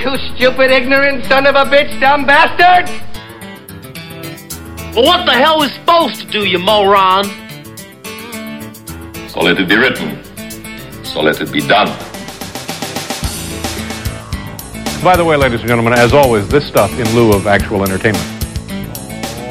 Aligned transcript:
You 0.00 0.16
stupid, 0.34 0.70
ignorant 0.70 1.26
son 1.26 1.46
of 1.46 1.54
a 1.56 1.64
bitch, 1.64 2.00
dumb 2.00 2.24
bastard! 2.24 2.88
Well, 4.96 5.04
what 5.04 5.26
the 5.26 5.32
hell 5.32 5.62
is 5.62 5.74
supposed 5.74 6.22
to 6.22 6.26
do, 6.26 6.46
you 6.46 6.58
moron? 6.58 7.24
So 9.28 9.40
let 9.40 9.60
it 9.60 9.68
be 9.68 9.76
written. 9.76 10.24
So 11.04 11.20
let 11.20 11.42
it 11.42 11.52
be 11.52 11.60
done. 11.60 11.88
By 15.04 15.18
the 15.18 15.24
way, 15.26 15.36
ladies 15.36 15.60
and 15.60 15.68
gentlemen, 15.68 15.92
as 15.92 16.14
always, 16.14 16.48
this 16.48 16.66
stuff 16.66 16.98
in 16.98 17.06
lieu 17.14 17.34
of 17.34 17.46
actual 17.46 17.82
entertainment. 17.82 18.24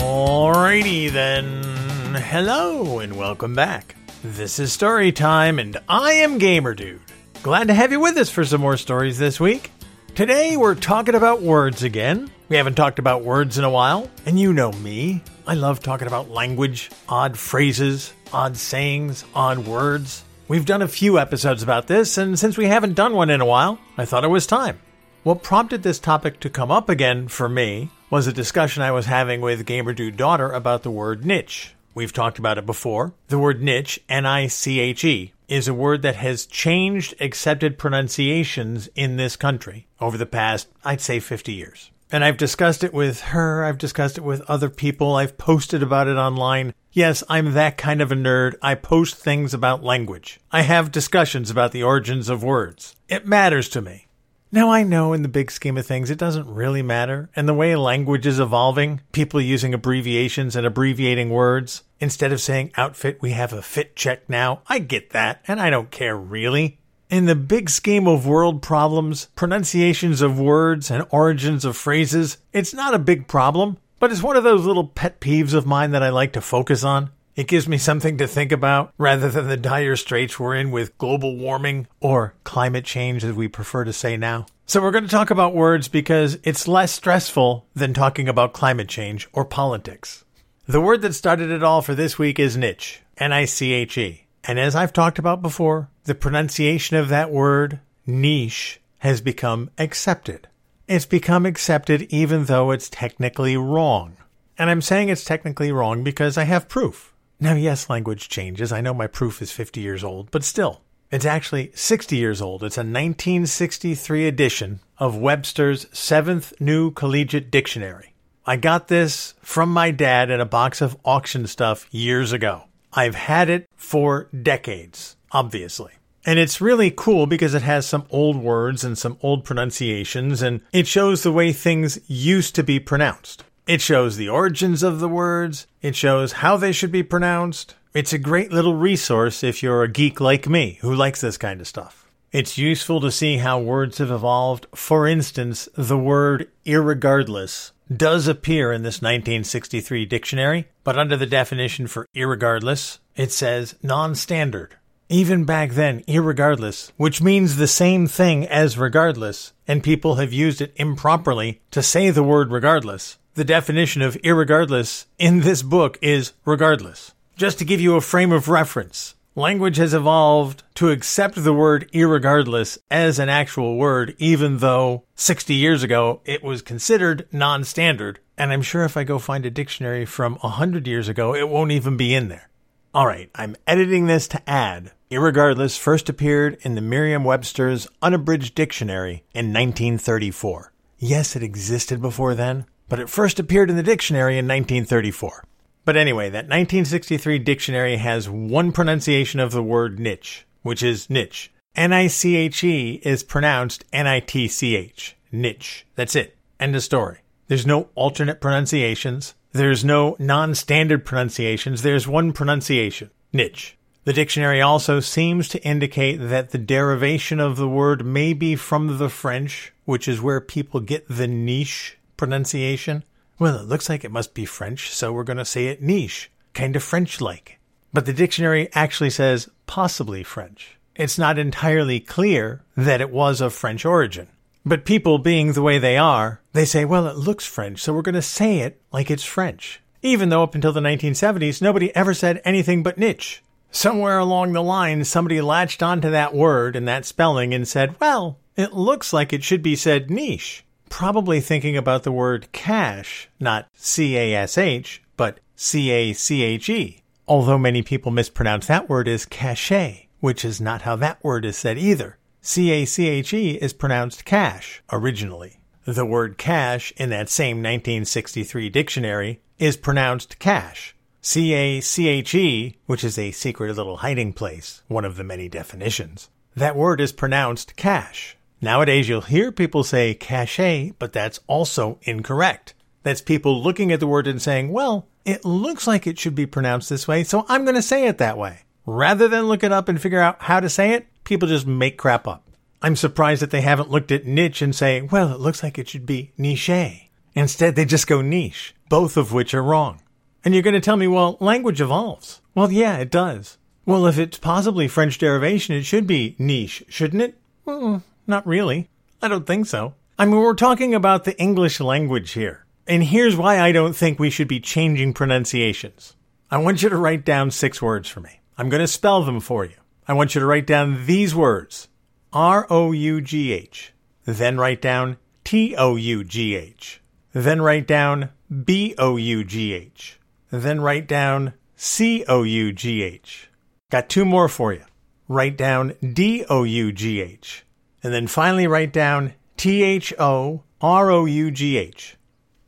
Alrighty 0.02 1.12
then. 1.12 2.16
Hello 2.16 2.98
and 2.98 3.16
welcome 3.16 3.54
back. 3.54 3.94
This 4.23 4.58
is 4.58 4.73
story 4.73 5.12
time, 5.12 5.59
and 5.59 5.77
I 5.88 6.13
am 6.13 6.40
Gamer 6.40 6.73
Dude. 6.73 7.02
Glad 7.44 7.68
to 7.68 7.76
have 7.76 7.91
you 7.91 8.00
with 8.00 8.18
us 8.18 8.31
for 8.31 8.44
some 8.44 8.62
more 8.62 8.77
stories 8.77 9.20
this 9.20 9.40
week. 9.40 9.70
Today 10.16 10.58
we're 10.58 10.76
talking 10.76 11.16
about 11.16 11.41
words 11.41 11.84
again. 11.84 12.30
We 12.49 12.58
haven't 12.58 12.76
talked 12.76 12.99
about 12.99 13.23
words 13.23 13.58
in 13.58 13.63
a 13.63 13.70
while, 13.70 14.09
and 14.26 14.38
you 14.38 14.52
know 14.52 14.72
me. 14.73 15.23
I 15.48 15.54
love 15.54 15.80
talking 15.80 16.08
about 16.08 16.30
language, 16.30 16.91
odd 17.08 17.38
phrases, 17.38 18.12
odd 18.34 18.58
sayings, 18.58 19.23
odd 19.34 19.59
words. 19.59 20.23
We've 20.49 20.66
done 20.66 20.82
a 20.82 20.88
few 20.88 21.20
episodes 21.20 21.63
about 21.63 21.88
this, 21.88 22.18
and 22.18 22.38
since 22.38 22.58
we 22.58 22.66
haven't 22.66 22.95
done 22.95 23.13
one 23.13 23.30
in 23.30 23.40
a 23.40 23.45
while, 23.45 23.80
I 23.98 24.05
thought 24.05 24.26
it 24.26 24.30
was 24.30 24.45
time. 24.45 24.80
What 25.23 25.44
prompted 25.44 25.84
this 25.84 25.99
topic 25.99 26.40
to 26.41 26.49
come 26.49 26.71
up 26.71 26.90
again 26.90 27.27
for 27.27 27.48
me 27.48 27.90
was 28.10 28.27
a 28.27 28.34
discussion 28.34 28.84
I 28.84 28.91
was 28.91 29.05
having 29.05 29.40
with 29.41 29.66
Gamer 29.66 29.94
Dude 29.94 30.18
daughter 30.18 30.52
about 30.52 30.84
the 30.84 30.91
word 30.91 31.26
niche. 31.26 31.76
We've 31.94 32.13
talked 32.13 32.40
about 32.40 32.57
it 32.57 32.66
before. 32.66 33.13
The 33.27 33.40
word 33.40 33.62
niche, 33.62 33.99
N 34.10 34.26
I 34.26 34.48
C 34.48 34.80
H 34.80 35.05
E, 35.05 35.34
is 35.49 35.67
a 35.67 35.73
word 35.73 36.02
that 36.03 36.16
has 36.16 36.45
changed 36.45 37.13
accepted 37.20 37.77
pronunciations 37.77 38.88
in 38.95 39.17
this 39.17 39.35
country 39.35 39.88
over 39.99 40.18
the 40.18 40.26
past, 40.26 40.68
I'd 40.84 41.01
say, 41.01 41.20
50 41.20 41.54
years. 41.54 41.91
And 42.12 42.26
I've 42.26 42.37
discussed 42.37 42.84
it 42.84 42.93
with 42.93 43.21
her, 43.21 43.63
I've 43.63 43.77
discussed 43.77 44.18
it 44.18 44.24
with 44.24 44.41
other 44.49 44.70
people, 44.70 45.15
I've 45.15 45.37
posted 45.37 45.84
about 45.84 46.07
it 46.07 46.18
online. 46.18 46.74
Yes, 46.91 47.24
I'm 47.29 47.54
that 47.54 47.77
kind 47.77 48.01
of 48.01 48.12
a 48.12 48.15
nerd. 48.15 48.55
I 48.63 48.74
post 48.74 49.15
things 49.15 49.54
about 49.54 49.84
language. 49.84 50.40
I 50.51 50.63
have 50.63 50.91
discussions 50.91 51.52
about 51.52 51.71
the 51.71 51.84
origins 51.84 52.27
of 52.27 52.43
words. 52.43 52.96
It 53.07 53.27
matters 53.27 53.70
to 53.70 53.81
me. 53.81 54.07
Now, 54.52 54.72
I 54.72 54.82
know 54.82 55.14
in 55.14 55.22
the 55.22 55.28
big 55.28 55.52
scheme 55.52 55.78
of 55.78 55.86
things, 55.86 56.10
it 56.10 56.18
doesn't 56.18 56.52
really 56.52 56.82
matter. 56.82 57.30
And 57.36 57.48
the 57.48 57.54
way 57.54 57.76
language 57.76 58.26
is 58.26 58.40
evolving, 58.40 59.02
people 59.12 59.40
using 59.40 59.76
abbreviations 59.76 60.55
and 60.55 60.66
abbreviating 60.66 61.30
words, 61.30 61.84
instead 62.00 62.32
of 62.32 62.42
saying 62.42 62.72
outfit, 62.76 63.22
we 63.22 63.32
have 63.32 63.54
a 63.54 63.62
fit 63.62 63.96
check 63.96 64.28
now. 64.28 64.64
I 64.68 64.80
get 64.80 65.12
that, 65.12 65.44
and 65.47 65.62
I 65.62 65.70
don't 65.70 65.92
care 65.92 66.18
really. 66.18 66.80
In 67.12 67.28
the 67.28 67.36
big 67.36 67.70
scheme 67.70 68.08
of 68.08 68.25
world 68.25 68.64
problems, 68.64 69.28
pronunciations 69.36 70.22
of 70.22 70.40
words 70.40 70.90
and 70.90 71.06
origins 71.12 71.64
of 71.64 71.78
phrases, 71.78 72.38
it's 72.52 72.74
not 72.74 72.96
a 72.96 73.00
big 73.00 73.28
problem, 73.28 73.78
but 74.00 74.12
it's 74.12 74.24
one 74.24 74.36
of 74.36 74.44
those 74.44 74.66
little 74.66 74.88
pet 74.88 75.20
peeves 75.20 75.53
of 75.53 75.68
mine 75.68 75.92
that 75.92 76.02
I 76.02 76.09
like 76.09 76.34
to 76.34 76.42
focus 76.42 76.84
on. 76.84 77.12
It 77.35 77.47
gives 77.47 77.68
me 77.68 77.78
something 77.78 78.18
to 78.18 78.28
think 78.28 78.52
about 78.52 78.94
rather 78.97 79.30
than 79.30 79.47
the 79.47 79.58
dire 79.58 79.96
straits 79.96 80.40
we're 80.40 80.56
in 80.56 80.72
with 80.72 80.97
global 80.97 81.38
warming 81.38 81.88
or 82.00 82.34
climate 82.44 82.86
change, 82.86 83.24
as 83.24 83.34
we 83.34 83.47
prefer 83.47 83.84
to 83.86 83.94
say 83.94 84.18
now. 84.18 84.46
So, 84.66 84.81
we're 84.81 84.91
going 84.91 85.06
to 85.06 85.09
talk 85.09 85.31
about 85.31 85.56
words 85.56 85.88
because 85.88 86.38
it's 86.44 86.68
less 86.68 86.91
stressful 86.91 87.66
than 87.74 87.94
talking 87.94 88.28
about 88.28 88.53
climate 88.53 88.90
change 88.90 89.28
or 89.34 89.46
politics. 89.46 90.25
The 90.68 90.81
word 90.81 91.02
that 91.02 91.16
started 91.16 91.50
it 91.50 91.63
all 91.63 91.81
for 91.81 91.96
this 91.96 92.19
week 92.19 92.38
is 92.38 92.56
niche, 92.56 93.02
N 93.18 93.34
I 93.34 93.46
C 93.46 93.74
H 93.74 93.97
E. 93.97 94.28
And 94.44 94.59
as 94.59 94.75
I've 94.75 94.94
talked 94.94 95.18
about 95.18 95.41
before, 95.41 95.90
the 96.03 96.16
pronunciation 96.16 96.97
of 96.97 97.09
that 97.09 97.31
word, 97.31 97.80
niche, 98.06 98.80
has 99.00 99.22
become 99.22 99.72
accepted. 99.78 100.47
It's 100.88 101.06
become 101.06 101.46
accepted 101.46 102.03
even 102.14 102.46
though 102.46 102.72
it's 102.72 102.90
technically 102.90 103.58
wrong. 103.58 104.18
And 104.58 104.70
I'm 104.70 104.82
saying 104.82 105.09
it's 105.09 105.24
technically 105.24 105.72
wrong 105.72 106.03
because 106.03 106.38
I 106.38 106.44
have 106.44 106.68
proof. 106.68 107.14
Now, 107.42 107.54
yes, 107.54 107.90
language 107.90 108.28
changes. 108.28 108.74
I 108.74 108.82
know 108.82 108.94
my 108.94 109.08
proof 109.08 109.42
is 109.42 109.50
50 109.52 109.80
years 109.80 110.04
old, 110.04 110.30
but 110.30 110.44
still, 110.44 110.82
it's 111.10 111.26
actually 111.26 111.72
60 111.74 112.18
years 112.18 112.42
old. 112.42 112.64
It's 112.64 112.78
a 112.78 112.82
1963 112.82 114.28
edition 114.28 114.82
of 114.98 115.16
Webster's 115.16 115.88
seventh 115.98 116.52
new 116.60 116.92
collegiate 116.92 117.50
dictionary. 117.50 118.14
I 118.46 118.58
got 118.58 118.90
this 118.90 119.36
from 119.42 119.72
my 119.72 119.92
dad 119.92 120.30
in 120.30 120.42
a 120.42 120.46
box 120.46 120.82
of 120.82 120.98
auction 121.06 121.48
stuff 121.48 121.88
years 121.92 122.34
ago. 122.34 122.64
I've 122.92 123.16
had 123.16 123.50
it 123.50 123.70
for 123.78 124.28
decades, 124.34 125.16
obviously. 125.32 125.94
And 126.26 126.40
it's 126.40 126.60
really 126.60 126.92
cool 126.92 127.26
because 127.26 127.54
it 127.54 127.62
has 127.62 127.86
some 127.86 128.06
old 128.10 128.36
words 128.36 128.84
and 128.84 128.98
some 128.98 129.18
old 129.22 129.46
pronunciations, 129.46 130.42
and 130.42 130.60
it 130.74 130.88
shows 130.88 131.24
the 131.24 131.32
way 131.32 131.54
things 131.54 132.00
used 132.08 132.54
to 132.56 132.64
be 132.64 132.80
pronounced. 132.80 133.46
It 133.69 133.81
shows 133.81 134.18
the 134.18 134.30
origins 134.30 134.81
of 134.81 135.00
the 135.00 135.07
words. 135.07 135.68
It 135.84 135.96
shows 135.96 136.31
how 136.31 136.57
they 136.57 136.72
should 136.72 136.91
be 136.91 137.03
pronounced. 137.03 137.75
It's 137.94 138.12
a 138.12 138.18
great 138.18 138.52
little 138.52 138.74
resource 138.74 139.44
if 139.44 139.62
you're 139.62 139.84
a 139.84 139.88
geek 139.88 140.19
like 140.19 140.50
me 140.50 140.80
who 140.81 140.91
likes 140.91 141.22
this 141.22 141.38
kind 141.38 141.62
of 141.62 141.68
stuff. 141.68 142.09
It's 142.31 142.58
useful 142.58 143.00
to 143.02 143.12
see 143.12 143.38
how 143.38 143.59
words 143.59 144.00
have 144.00 144.09
evolved. 144.09 144.66
For 144.74 145.06
instance, 145.06 145.69
the 145.75 146.00
word 146.00 146.50
irregardless 146.66 147.69
does 147.96 148.28
appear 148.28 148.72
in 148.72 148.81
this 148.81 149.03
1963 149.03 150.03
dictionary, 150.08 150.68
but 150.84 150.97
under 150.97 151.16
the 151.16 151.28
definition 151.28 151.85
for 151.85 152.08
irregardless, 152.16 152.97
it 153.16 153.31
says 153.31 153.75
non-standard. 153.84 154.78
Even 155.12 155.44
back 155.44 155.72
then, 155.72 156.02
irregardless, 156.02 156.92
which 156.96 157.20
means 157.20 157.56
the 157.56 157.68
same 157.68 158.06
thing 158.06 158.46
as 158.46 158.78
regardless, 158.78 159.53
and 159.68 159.81
people 159.81 160.16
have 160.16 160.31
used 160.31 160.62
it 160.62 160.72
improperly 160.75 161.62
to 161.72 161.81
say 161.81 162.12
the 162.12 162.22
word 162.22 162.52
regardless, 162.52 163.18
the 163.34 163.44
definition 163.44 164.03
of 164.03 164.22
irregardless 164.22 165.06
in 165.18 165.40
this 165.40 165.64
book 165.64 165.97
is 166.00 166.34
regardless. 166.46 167.16
Just 167.36 167.58
to 167.58 167.66
give 167.66 167.81
you 167.81 167.96
a 167.96 168.02
frame 168.02 168.31
of 168.31 168.50
reference, 168.50 169.16
language 169.34 169.78
has 169.78 169.96
evolved 169.96 170.62
to 170.75 170.92
accept 170.92 171.44
the 171.44 171.53
word 171.53 171.90
irregardless 171.91 172.78
as 172.91 173.18
an 173.18 173.30
actual 173.30 173.78
word, 173.78 174.16
even 174.20 174.59
though 174.59 175.06
60 175.16 175.56
years 175.56 175.81
ago 175.81 176.22
it 176.24 176.44
was 176.44 176.62
considered 176.62 177.28
non 177.31 177.64
standard. 177.64 178.20
And 178.38 178.53
I'm 178.53 178.62
sure 178.62 178.84
if 178.84 178.96
I 178.96 179.06
go 179.06 179.18
find 179.18 179.44
a 179.44 179.50
dictionary 179.50 180.06
from 180.06 180.36
100 180.36 180.86
years 180.86 181.09
ago, 181.09 181.34
it 181.34 181.50
won't 181.50 181.72
even 181.72 181.97
be 181.97 182.14
in 182.14 182.28
there. 182.28 182.49
All 182.92 183.06
right, 183.06 183.30
I'm 183.36 183.56
editing 183.68 184.08
this 184.08 184.28
to 184.30 184.50
add. 184.50 184.94
Irregardless 185.12 185.78
first 185.78 186.10
appeared 186.10 186.58
in 186.62 186.74
the 186.74 186.82
Merriam 186.82 187.24
Webster's 187.24 187.88
Unabridged 188.02 188.56
Dictionary 188.56 189.24
in 189.32 189.54
1934. 189.54 190.74
Yes, 190.98 191.36
it 191.36 191.44
existed 191.44 192.02
before 192.02 192.34
then, 192.34 192.66
but 192.88 193.00
it 193.00 193.08
first 193.08 193.40
appeared 193.40 193.70
in 193.70 193.76
the 193.76 193.84
dictionary 193.84 194.40
in 194.40 194.48
1934. 194.48 195.46
But 195.86 195.98
anyway, 195.98 196.32
that 196.32 196.50
1963 196.50 197.38
dictionary 197.38 197.98
has 197.98 198.28
one 198.28 198.72
pronunciation 198.72 199.40
of 199.40 199.52
the 199.52 199.62
word 199.62 200.00
niche, 200.00 200.48
which 200.64 200.82
is 200.82 201.12
niche. 201.12 201.52
N 201.76 201.94
I 201.94 202.08
C 202.08 202.36
H 202.38 202.64
E 202.64 203.00
is 203.04 203.22
pronounced 203.22 203.86
N 203.94 204.08
I 204.08 204.20
T 204.20 204.48
C 204.48 204.76
H. 204.76 205.16
Niche. 205.32 205.86
That's 205.94 206.16
it. 206.16 206.36
End 206.60 206.76
of 206.76 206.82
story. 206.82 207.20
There's 207.50 207.68
no 207.68 207.90
alternate 207.94 208.42
pronunciations. 208.42 209.36
There's 209.52 209.84
no 209.84 210.16
non 210.20 210.56
standard 210.56 211.06
pronunciations. 211.06 211.82
There's 211.82 212.08
one 212.08 212.34
pronunciation 212.34 213.10
niche. 213.34 213.78
The 214.06 214.14
dictionary 214.14 214.62
also 214.62 215.00
seems 215.00 215.50
to 215.50 215.64
indicate 215.64 216.18
that 216.18 216.50
the 216.50 216.58
derivation 216.58 217.40
of 217.40 217.58
the 217.58 217.68
word 217.68 218.06
may 218.06 218.34
be 218.34 218.56
from 218.56 218.98
the 218.98 219.09
French, 219.09 219.74
which 219.86 220.08
is 220.08 220.22
where 220.22 220.42
people 220.42 220.80
get 220.80 221.08
the 221.08 221.28
niche 221.28 221.98
pronunciation? 222.18 223.04
Well, 223.40 223.56
it 223.56 223.68
looks 223.68 223.88
like 223.88 224.04
it 224.04 224.12
must 224.12 224.34
be 224.34 224.46
French, 224.46 224.92
so 224.92 225.14
we're 225.14 225.24
going 225.24 225.38
to 225.38 225.46
say 225.46 225.68
it 225.68 225.82
niche, 225.82 226.30
kind 226.54 226.76
of 226.76 226.84
French 226.84 227.22
like. 227.22 227.59
But 227.94 228.06
the 228.06 228.14
dictionary 228.14 228.70
actually 228.74 229.09
says 229.09 229.50
possibly 229.66 230.24
French. 230.24 230.78
It's 230.96 231.18
not 231.18 231.40
entirely 231.40 232.00
clear 232.00 232.64
that 232.76 233.02
it 233.02 233.09
was 233.09 233.41
of 233.41 233.53
French 233.53 233.85
origin. 233.85 234.28
But 234.66 234.85
people 234.85 235.17
being 235.17 235.53
the 235.53 235.61
way 235.61 235.79
they 235.79 235.97
are, 235.97 236.41
they 236.53 236.66
say, 236.66 236.85
well, 236.85 237.08
it 237.08 237.16
looks 237.16 237.46
French, 237.46 237.82
so 237.82 237.94
we're 237.94 238.02
going 238.02 238.16
to 238.16 238.22
say 238.22 238.59
it 238.59 238.82
like 238.91 239.09
it's 239.09 239.23
French. 239.23 239.82
Even 240.02 240.29
though 240.29 240.44
up 240.44 240.56
until 240.56 240.73
the 240.73 240.79
1970s, 240.79 241.61
nobody 241.61 241.96
ever 241.96 242.14
said 242.14 242.41
anything 242.44 242.84
but 242.84 242.97
niche. 242.97 243.44
Somewhere 243.72 244.17
along 244.17 244.53
the 244.53 244.64
line, 244.64 245.03
somebody 245.06 245.41
latched 245.41 245.84
onto 245.84 246.09
that 246.09 246.34
word 246.34 246.76
and 246.76 246.88
that 246.88 247.06
spelling 247.06 247.53
and 247.53 247.67
said, 247.67 248.00
well, 248.00 248.40
it 248.56 248.73
looks 248.73 249.14
like 249.14 249.32
it 249.32 249.44
should 249.44 249.61
be 249.61 249.76
said 249.76 250.09
niche 250.09 250.66
probably 250.90 251.40
thinking 251.40 251.78
about 251.78 252.03
the 252.03 252.11
word 252.11 252.52
cash, 252.52 253.29
not 253.40 253.67
C 253.73 254.17
A 254.17 254.35
S 254.35 254.58
H, 254.58 255.02
but 255.16 255.40
C 255.56 255.91
A 255.91 256.13
C 256.13 256.41
H 256.41 256.69
E. 256.69 257.03
Although 257.27 257.59
many 257.59 257.81
people 257.81 258.11
mispronounce 258.11 258.67
that 258.67 258.89
word 258.89 259.07
as 259.07 259.25
cachet, 259.25 260.07
which 260.19 260.44
is 260.44 260.59
not 260.59 260.81
how 260.81 260.95
that 260.97 261.23
word 261.23 261.45
is 261.45 261.57
said 261.57 261.77
either. 261.77 262.17
C 262.41 262.71
A 262.71 262.86
C 262.86 263.07
H 263.07 263.33
E 263.33 263.51
is 263.56 263.74
pronounced 263.74 264.24
cash 264.24 264.81
originally. 264.91 265.59
The 265.86 266.06
word 266.06 266.38
cash 266.38 266.94
in 266.95 267.09
that 267.09 267.30
same 267.30 267.57
1963 267.57 268.69
dictionary 268.69 269.41
is 269.57 269.75
pronounced 269.75 270.39
cash. 270.39 270.95
C 271.21 271.53
A 271.53 271.81
C 271.81 272.07
H 272.07 272.33
E, 272.33 272.77
which 272.86 273.03
is 273.03 273.18
a 273.18 273.31
secret 273.31 273.75
little 273.75 273.97
hiding 273.97 274.31
place, 274.31 274.83
one 274.88 275.03
of 275.03 275.18
the 275.18 275.24
many 275.24 275.50
definitions. 275.50 276.30
That 276.56 276.77
word 276.77 277.01
is 277.01 277.12
pronounced 277.12 277.75
cash. 277.75 278.38
Nowadays, 278.62 279.09
you'll 279.09 279.21
hear 279.21 279.51
people 279.51 279.83
say 279.83 280.13
cache, 280.13 280.92
but 280.97 281.13
that's 281.13 281.39
also 281.47 282.00
incorrect. 282.03 282.74
That's 283.03 283.21
people 283.21 283.62
looking 283.62 283.92
at 283.92 284.00
the 284.00 284.07
word 284.07 284.27
and 284.27 284.42
saying, 284.42 284.71
well, 284.71 285.07
it 285.25 285.45
looks 285.45 285.88
like 285.88 286.07
it 286.07 286.19
should 286.19 286.35
be 286.35 286.45
pronounced 286.45 286.89
this 286.89 287.07
way, 287.07 287.24
so 287.24 287.45
I'm 287.47 287.63
going 287.63 287.75
to 287.75 287.81
say 287.81 288.07
it 288.07 288.18
that 288.18 288.38
way. 288.38 288.62
Rather 288.85 289.27
than 289.27 289.47
look 289.47 289.63
it 289.63 289.71
up 289.71 289.88
and 289.88 290.01
figure 290.01 290.19
out 290.19 290.42
how 290.42 290.59
to 290.59 290.69
say 290.69 290.94
it, 290.94 291.07
people 291.29 291.47
just 291.47 291.67
make 291.67 291.97
crap 291.97 292.27
up. 292.27 292.43
I'm 292.81 292.95
surprised 292.95 293.41
that 293.41 293.51
they 293.51 293.61
haven't 293.61 293.91
looked 293.91 294.11
at 294.11 294.25
niche 294.25 294.61
and 294.61 294.75
say, 294.75 295.01
well, 295.01 295.31
it 295.31 295.39
looks 295.39 295.63
like 295.63 295.77
it 295.77 295.87
should 295.87 296.05
be 296.05 296.31
niche. 296.37 297.09
Instead, 297.35 297.75
they 297.75 297.85
just 297.85 298.07
go 298.07 298.21
niche, 298.21 298.73
both 298.89 299.15
of 299.15 299.31
which 299.31 299.53
are 299.53 299.63
wrong. 299.63 300.01
And 300.43 300.53
you're 300.53 300.63
going 300.63 300.73
to 300.73 300.81
tell 300.81 300.97
me, 300.97 301.07
well, 301.07 301.37
language 301.39 301.81
evolves. 301.81 302.41
Well, 302.55 302.71
yeah, 302.71 302.97
it 302.97 303.11
does. 303.11 303.57
Well, 303.85 304.07
if 304.07 304.17
it's 304.17 304.37
possibly 304.37 304.87
French 304.87 305.17
derivation, 305.17 305.75
it 305.75 305.83
should 305.83 306.07
be 306.07 306.35
niche, 306.39 306.83
shouldn't 306.89 307.21
it? 307.21 307.37
Well, 307.65 308.03
not 308.25 308.47
really. 308.47 308.89
I 309.21 309.27
don't 309.27 309.45
think 309.45 309.67
so. 309.67 309.93
I 310.17 310.25
mean, 310.25 310.37
we're 310.37 310.53
talking 310.55 310.95
about 310.95 311.25
the 311.25 311.39
English 311.39 311.79
language 311.79 312.31
here. 312.31 312.65
And 312.87 313.03
here's 313.03 313.35
why 313.35 313.59
I 313.59 313.71
don't 313.71 313.95
think 313.95 314.17
we 314.17 314.29
should 314.29 314.47
be 314.47 314.59
changing 314.59 315.13
pronunciations. 315.13 316.15
I 316.49 316.57
want 316.57 316.81
you 316.81 316.89
to 316.89 316.97
write 316.97 317.23
down 317.23 317.51
six 317.51 317.81
words 317.81 318.09
for 318.09 318.19
me. 318.19 318.39
I'm 318.57 318.69
going 318.69 318.81
to 318.81 318.87
spell 318.87 319.23
them 319.23 319.39
for 319.39 319.63
you. 319.63 319.75
I 320.09 320.13
want 320.13 320.33
you 320.33 320.41
to 320.41 320.47
write 320.47 320.65
down 320.65 321.06
these 321.06 321.35
words 321.35 321.88
R 322.33 322.65
O 322.71 322.91
U 322.91 323.21
G 323.21 323.51
H. 323.53 323.94
Then 324.25 324.57
write 324.57 324.81
down 324.81 325.17
T 325.44 325.75
O 325.75 325.97
U 325.97 326.23
G 326.23 326.56
H. 326.56 327.00
Then 327.31 327.61
write 327.61 327.85
down 327.85 328.31
B 328.65 328.95
O 328.97 329.17
U 329.17 329.44
G 329.44 329.71
H. 329.71 330.19
Then 330.50 330.81
write 330.81 331.07
down 331.07 331.53
C 331.75 332.25
O 332.27 332.41
U 332.41 332.73
G 332.73 333.03
H. 333.03 333.51
Got 333.91 334.09
two 334.09 334.25
more 334.25 334.50
for 334.50 334.73
you. 334.73 334.83
Write 335.27 335.56
down 335.56 335.94
D 336.01 336.44
O 336.50 336.63
U 336.63 336.91
G 336.91 337.21
H. 337.21 337.63
And 338.01 338.11
then 338.11 338.25
finally 338.25 338.65
write 338.65 338.91
down 338.91 339.35
T 339.57 339.83
H 339.83 340.11
O 340.17 340.63
R 340.81 341.11
O 341.11 341.25
U 341.25 341.51
G 341.51 341.77
H. 341.77 342.17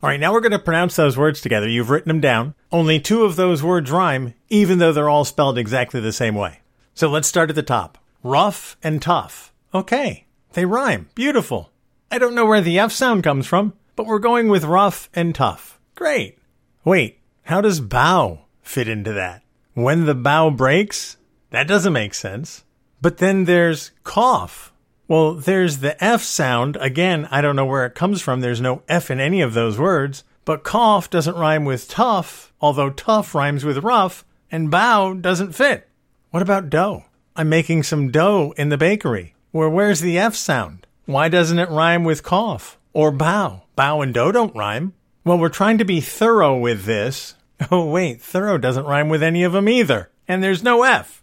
All 0.00 0.08
right, 0.08 0.20
now 0.20 0.32
we're 0.32 0.40
going 0.40 0.52
to 0.52 0.60
pronounce 0.60 0.94
those 0.94 1.18
words 1.18 1.40
together. 1.40 1.68
You've 1.68 1.90
written 1.90 2.08
them 2.08 2.20
down. 2.20 2.54
Only 2.70 3.00
two 3.00 3.24
of 3.24 3.34
those 3.34 3.64
words 3.64 3.90
rhyme, 3.90 4.34
even 4.48 4.78
though 4.78 4.92
they're 4.92 5.08
all 5.08 5.24
spelled 5.24 5.58
exactly 5.58 6.00
the 6.00 6.12
same 6.12 6.36
way. 6.36 6.61
So 6.94 7.08
let's 7.08 7.28
start 7.28 7.50
at 7.50 7.56
the 7.56 7.62
top. 7.62 7.98
Rough 8.22 8.76
and 8.82 9.00
tough. 9.00 9.52
Okay, 9.74 10.26
they 10.52 10.64
rhyme. 10.64 11.08
Beautiful. 11.14 11.70
I 12.10 12.18
don't 12.18 12.34
know 12.34 12.46
where 12.46 12.60
the 12.60 12.78
F 12.78 12.92
sound 12.92 13.24
comes 13.24 13.46
from, 13.46 13.72
but 13.96 14.06
we're 14.06 14.18
going 14.18 14.48
with 14.48 14.64
rough 14.64 15.08
and 15.14 15.34
tough. 15.34 15.80
Great. 15.94 16.38
Wait, 16.84 17.20
how 17.42 17.60
does 17.60 17.80
bough 17.80 18.46
fit 18.60 18.88
into 18.88 19.12
that? 19.12 19.42
When 19.74 20.04
the 20.04 20.14
bough 20.14 20.50
breaks? 20.50 21.16
That 21.50 21.66
doesn't 21.66 21.92
make 21.92 22.14
sense. 22.14 22.64
But 23.00 23.18
then 23.18 23.44
there's 23.44 23.90
cough. 24.04 24.72
Well, 25.08 25.34
there's 25.34 25.78
the 25.78 26.02
F 26.02 26.22
sound. 26.22 26.76
Again, 26.76 27.26
I 27.30 27.40
don't 27.40 27.56
know 27.56 27.64
where 27.64 27.86
it 27.86 27.94
comes 27.94 28.22
from. 28.22 28.40
There's 28.40 28.60
no 28.60 28.82
F 28.88 29.10
in 29.10 29.20
any 29.20 29.40
of 29.40 29.54
those 29.54 29.78
words. 29.78 30.24
But 30.44 30.64
cough 30.64 31.08
doesn't 31.10 31.36
rhyme 31.36 31.64
with 31.64 31.88
tough, 31.88 32.52
although 32.60 32.90
tough 32.90 33.34
rhymes 33.34 33.64
with 33.64 33.78
rough, 33.78 34.24
and 34.50 34.70
bough 34.70 35.14
doesn't 35.14 35.54
fit. 35.54 35.88
What 36.32 36.40
about 36.40 36.70
dough? 36.70 37.04
I'm 37.36 37.50
making 37.50 37.82
some 37.82 38.10
dough 38.10 38.54
in 38.56 38.70
the 38.70 38.78
bakery. 38.78 39.34
Well, 39.52 39.68
where's 39.68 40.00
the 40.00 40.16
F 40.16 40.34
sound? 40.34 40.86
Why 41.04 41.28
doesn't 41.28 41.58
it 41.58 41.68
rhyme 41.68 42.04
with 42.04 42.22
cough? 42.22 42.78
Or 42.94 43.10
bough? 43.10 43.64
Bough 43.76 44.00
and 44.00 44.14
dough 44.14 44.32
don't 44.32 44.56
rhyme. 44.56 44.94
Well, 45.24 45.36
we're 45.36 45.50
trying 45.50 45.76
to 45.76 45.84
be 45.84 46.00
thorough 46.00 46.56
with 46.56 46.84
this. 46.84 47.34
Oh, 47.70 47.84
wait, 47.84 48.22
thorough 48.22 48.56
doesn't 48.56 48.86
rhyme 48.86 49.10
with 49.10 49.22
any 49.22 49.42
of 49.42 49.52
them 49.52 49.68
either. 49.68 50.10
And 50.26 50.42
there's 50.42 50.62
no 50.62 50.84
F. 50.84 51.22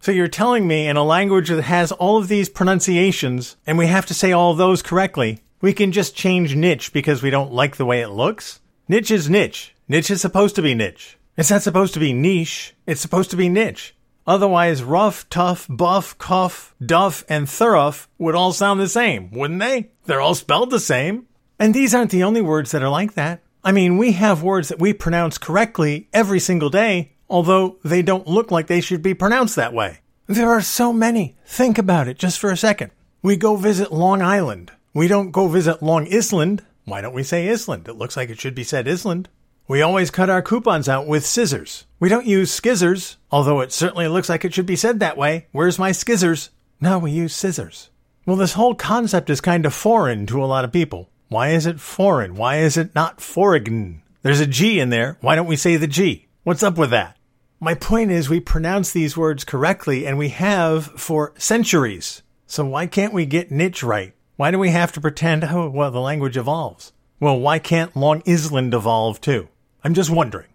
So 0.00 0.10
you're 0.10 0.26
telling 0.26 0.66
me 0.66 0.88
in 0.88 0.96
a 0.96 1.04
language 1.04 1.50
that 1.50 1.62
has 1.62 1.92
all 1.92 2.18
of 2.18 2.26
these 2.26 2.48
pronunciations 2.48 3.56
and 3.64 3.78
we 3.78 3.86
have 3.86 4.06
to 4.06 4.14
say 4.14 4.32
all 4.32 4.54
those 4.54 4.82
correctly, 4.82 5.40
we 5.60 5.72
can 5.72 5.92
just 5.92 6.16
change 6.16 6.56
niche 6.56 6.92
because 6.92 7.22
we 7.22 7.30
don't 7.30 7.52
like 7.52 7.76
the 7.76 7.86
way 7.86 8.00
it 8.00 8.08
looks? 8.08 8.58
Niche 8.88 9.12
is 9.12 9.30
niche. 9.30 9.72
Niche 9.86 10.10
is 10.10 10.20
supposed 10.20 10.56
to 10.56 10.62
be 10.62 10.74
niche. 10.74 11.16
It's 11.36 11.50
not 11.50 11.62
supposed 11.62 11.94
to 11.94 12.00
be 12.00 12.12
niche. 12.12 12.74
It's 12.88 13.00
supposed 13.00 13.30
to 13.30 13.36
be 13.36 13.48
niche. 13.48 13.94
Otherwise, 14.28 14.84
rough, 14.84 15.28
tough, 15.28 15.66
buff, 15.68 16.16
cuff, 16.18 16.76
duff, 16.84 17.24
and 17.28 17.50
thorough 17.50 17.94
would 18.18 18.36
all 18.36 18.52
sound 18.52 18.78
the 18.78 18.88
same, 18.88 19.32
wouldn't 19.32 19.58
they? 19.58 19.90
They're 20.04 20.20
all 20.20 20.36
spelled 20.36 20.70
the 20.70 20.78
same. 20.78 21.26
And 21.58 21.74
these 21.74 21.92
aren't 21.96 22.12
the 22.12 22.22
only 22.22 22.42
words 22.42 22.70
that 22.70 22.82
are 22.82 22.88
like 22.88 23.14
that. 23.14 23.40
I 23.64 23.72
mean, 23.72 23.98
we 23.98 24.12
have 24.12 24.44
words 24.44 24.68
that 24.68 24.78
we 24.78 24.92
pronounce 24.92 25.36
correctly 25.38 26.08
every 26.12 26.38
single 26.38 26.70
day 26.70 27.16
although 27.28 27.76
they 27.84 28.02
don't 28.02 28.26
look 28.26 28.50
like 28.50 28.66
they 28.66 28.80
should 28.80 29.02
be 29.02 29.14
pronounced 29.14 29.56
that 29.56 29.74
way. 29.74 30.00
There 30.26 30.50
are 30.50 30.60
so 30.60 30.92
many. 30.92 31.36
Think 31.44 31.78
about 31.78 32.08
it 32.08 32.18
just 32.18 32.38
for 32.38 32.50
a 32.50 32.56
second. 32.56 32.90
We 33.22 33.36
go 33.36 33.56
visit 33.56 33.92
Long 33.92 34.22
Island. 34.22 34.72
We 34.94 35.08
don't 35.08 35.30
go 35.30 35.48
visit 35.48 35.82
Long 35.82 36.12
Island. 36.12 36.64
Why 36.84 37.00
don't 37.00 37.14
we 37.14 37.22
say 37.22 37.50
Island? 37.50 37.88
It 37.88 37.96
looks 37.96 38.16
like 38.16 38.30
it 38.30 38.40
should 38.40 38.54
be 38.54 38.64
said 38.64 38.88
Island. 38.88 39.28
We 39.66 39.82
always 39.82 40.10
cut 40.10 40.30
our 40.30 40.42
coupons 40.42 40.88
out 40.88 41.06
with 41.06 41.26
scissors. 41.26 41.84
We 42.00 42.08
don't 42.08 42.26
use 42.26 42.58
skizzers, 42.58 43.16
although 43.32 43.60
it 43.60 43.72
certainly 43.72 44.06
looks 44.06 44.28
like 44.28 44.44
it 44.44 44.54
should 44.54 44.66
be 44.66 44.76
said 44.76 45.00
that 45.00 45.16
way. 45.16 45.48
Where's 45.50 45.78
my 45.78 45.90
skizzers? 45.90 46.50
No, 46.80 46.98
we 46.98 47.10
use 47.10 47.34
scissors. 47.34 47.90
Well, 48.24 48.36
this 48.36 48.52
whole 48.52 48.76
concept 48.76 49.30
is 49.30 49.40
kind 49.40 49.66
of 49.66 49.74
foreign 49.74 50.26
to 50.26 50.42
a 50.42 50.46
lot 50.46 50.64
of 50.64 50.72
people. 50.72 51.10
Why 51.28 51.50
is 51.50 51.66
it 51.66 51.80
foreign? 51.80 52.36
Why 52.36 52.58
is 52.58 52.76
it 52.76 52.94
not 52.94 53.20
foreign? 53.20 54.02
There's 54.22 54.38
a 54.38 54.46
G 54.46 54.78
in 54.78 54.90
there. 54.90 55.18
Why 55.20 55.34
don't 55.34 55.48
we 55.48 55.56
say 55.56 55.76
the 55.76 55.88
G? 55.88 56.28
What's 56.44 56.62
up 56.62 56.78
with 56.78 56.90
that? 56.90 57.16
My 57.58 57.74
point 57.74 58.12
is, 58.12 58.28
we 58.28 58.38
pronounce 58.38 58.92
these 58.92 59.16
words 59.16 59.42
correctly, 59.42 60.06
and 60.06 60.16
we 60.16 60.28
have 60.28 60.86
for 60.86 61.34
centuries. 61.36 62.22
So 62.46 62.64
why 62.64 62.86
can't 62.86 63.12
we 63.12 63.26
get 63.26 63.50
niche 63.50 63.82
right? 63.82 64.14
Why 64.36 64.52
do 64.52 64.58
we 64.60 64.70
have 64.70 64.92
to 64.92 65.00
pretend, 65.00 65.42
oh, 65.42 65.68
well, 65.68 65.90
the 65.90 66.00
language 66.00 66.36
evolves? 66.36 66.92
Well, 67.18 67.40
why 67.40 67.58
can't 67.58 67.96
Long 67.96 68.22
Island 68.24 68.72
evolve 68.72 69.20
too? 69.20 69.48
I'm 69.82 69.94
just 69.94 70.10
wondering. 70.10 70.46